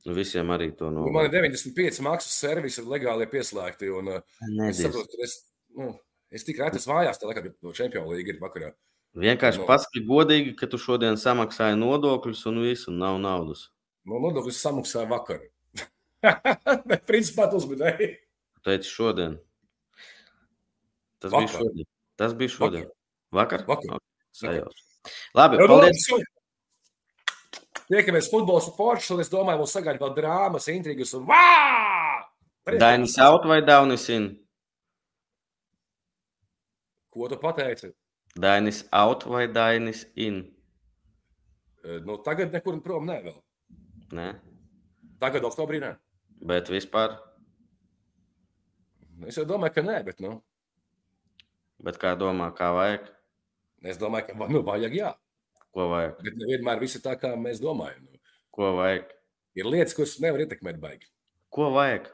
[0.07, 1.05] Visiem arī to no.
[1.05, 3.91] Nu, man ir 95 maksas servisi legāli pieslēgti.
[3.93, 4.15] Un,
[4.67, 5.37] es saprotu, ka es,
[5.77, 5.91] nu,
[6.33, 8.73] es tik rētas mājās, tā kā no Champions League ir vakarā.
[9.19, 9.67] Vienkārši no.
[9.67, 13.67] pasaki godīgi, ka tu šodien samaksāji nodokļus un visu, un nav naudas.
[14.07, 15.41] No nodokļus samaksāju vakar.
[16.91, 18.13] Bet principā tu uzminēji.
[18.55, 19.39] Tu teici šodien.
[21.21, 21.49] Tas vakar.
[21.49, 21.89] bija šodien.
[22.21, 22.87] Tas bija šodien.
[23.35, 23.65] Vakar?
[23.67, 23.97] Vakar.
[23.97, 24.05] vakar.
[24.37, 24.85] Sajūs.
[25.35, 26.07] Labi, Jau paldies.
[27.91, 31.41] Tiekamies futbols un foršs, un es domāju, mums sagaida vēl drāmas, intrigas un vā!
[32.79, 34.29] Dainis out vai Daunis in?
[37.11, 37.91] Ko tu pateici?
[38.39, 40.45] Dainis out vai Dainis in?
[42.07, 43.39] Nu, tagad nekur prom nē, vēl.
[44.15, 44.29] Nē.
[45.23, 45.95] Tagad, oktobrī, nē.
[46.49, 47.17] Bet vispār?
[49.29, 50.21] Es jau domāju, ka nē, bet.
[50.23, 50.39] Nu.
[51.85, 53.09] Bet kā domā, kā vajag?
[53.85, 55.11] Es domāju, ka nu, vajag, jā.
[55.75, 56.21] Ko vajag?
[56.25, 58.07] Bet nevienmēr viss ir tā, kā mēs domājam.
[58.07, 58.23] Nu.
[58.55, 59.11] Ko vajag?
[59.59, 61.09] Ir lietas, kuras nevar ietekmēt baigi.
[61.51, 62.09] Ko vajag?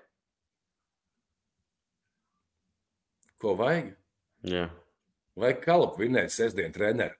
[3.43, 3.93] Ko vajag?
[4.47, 4.69] Jā.
[5.37, 7.14] Vai kalpu vinēt sestdien treneru?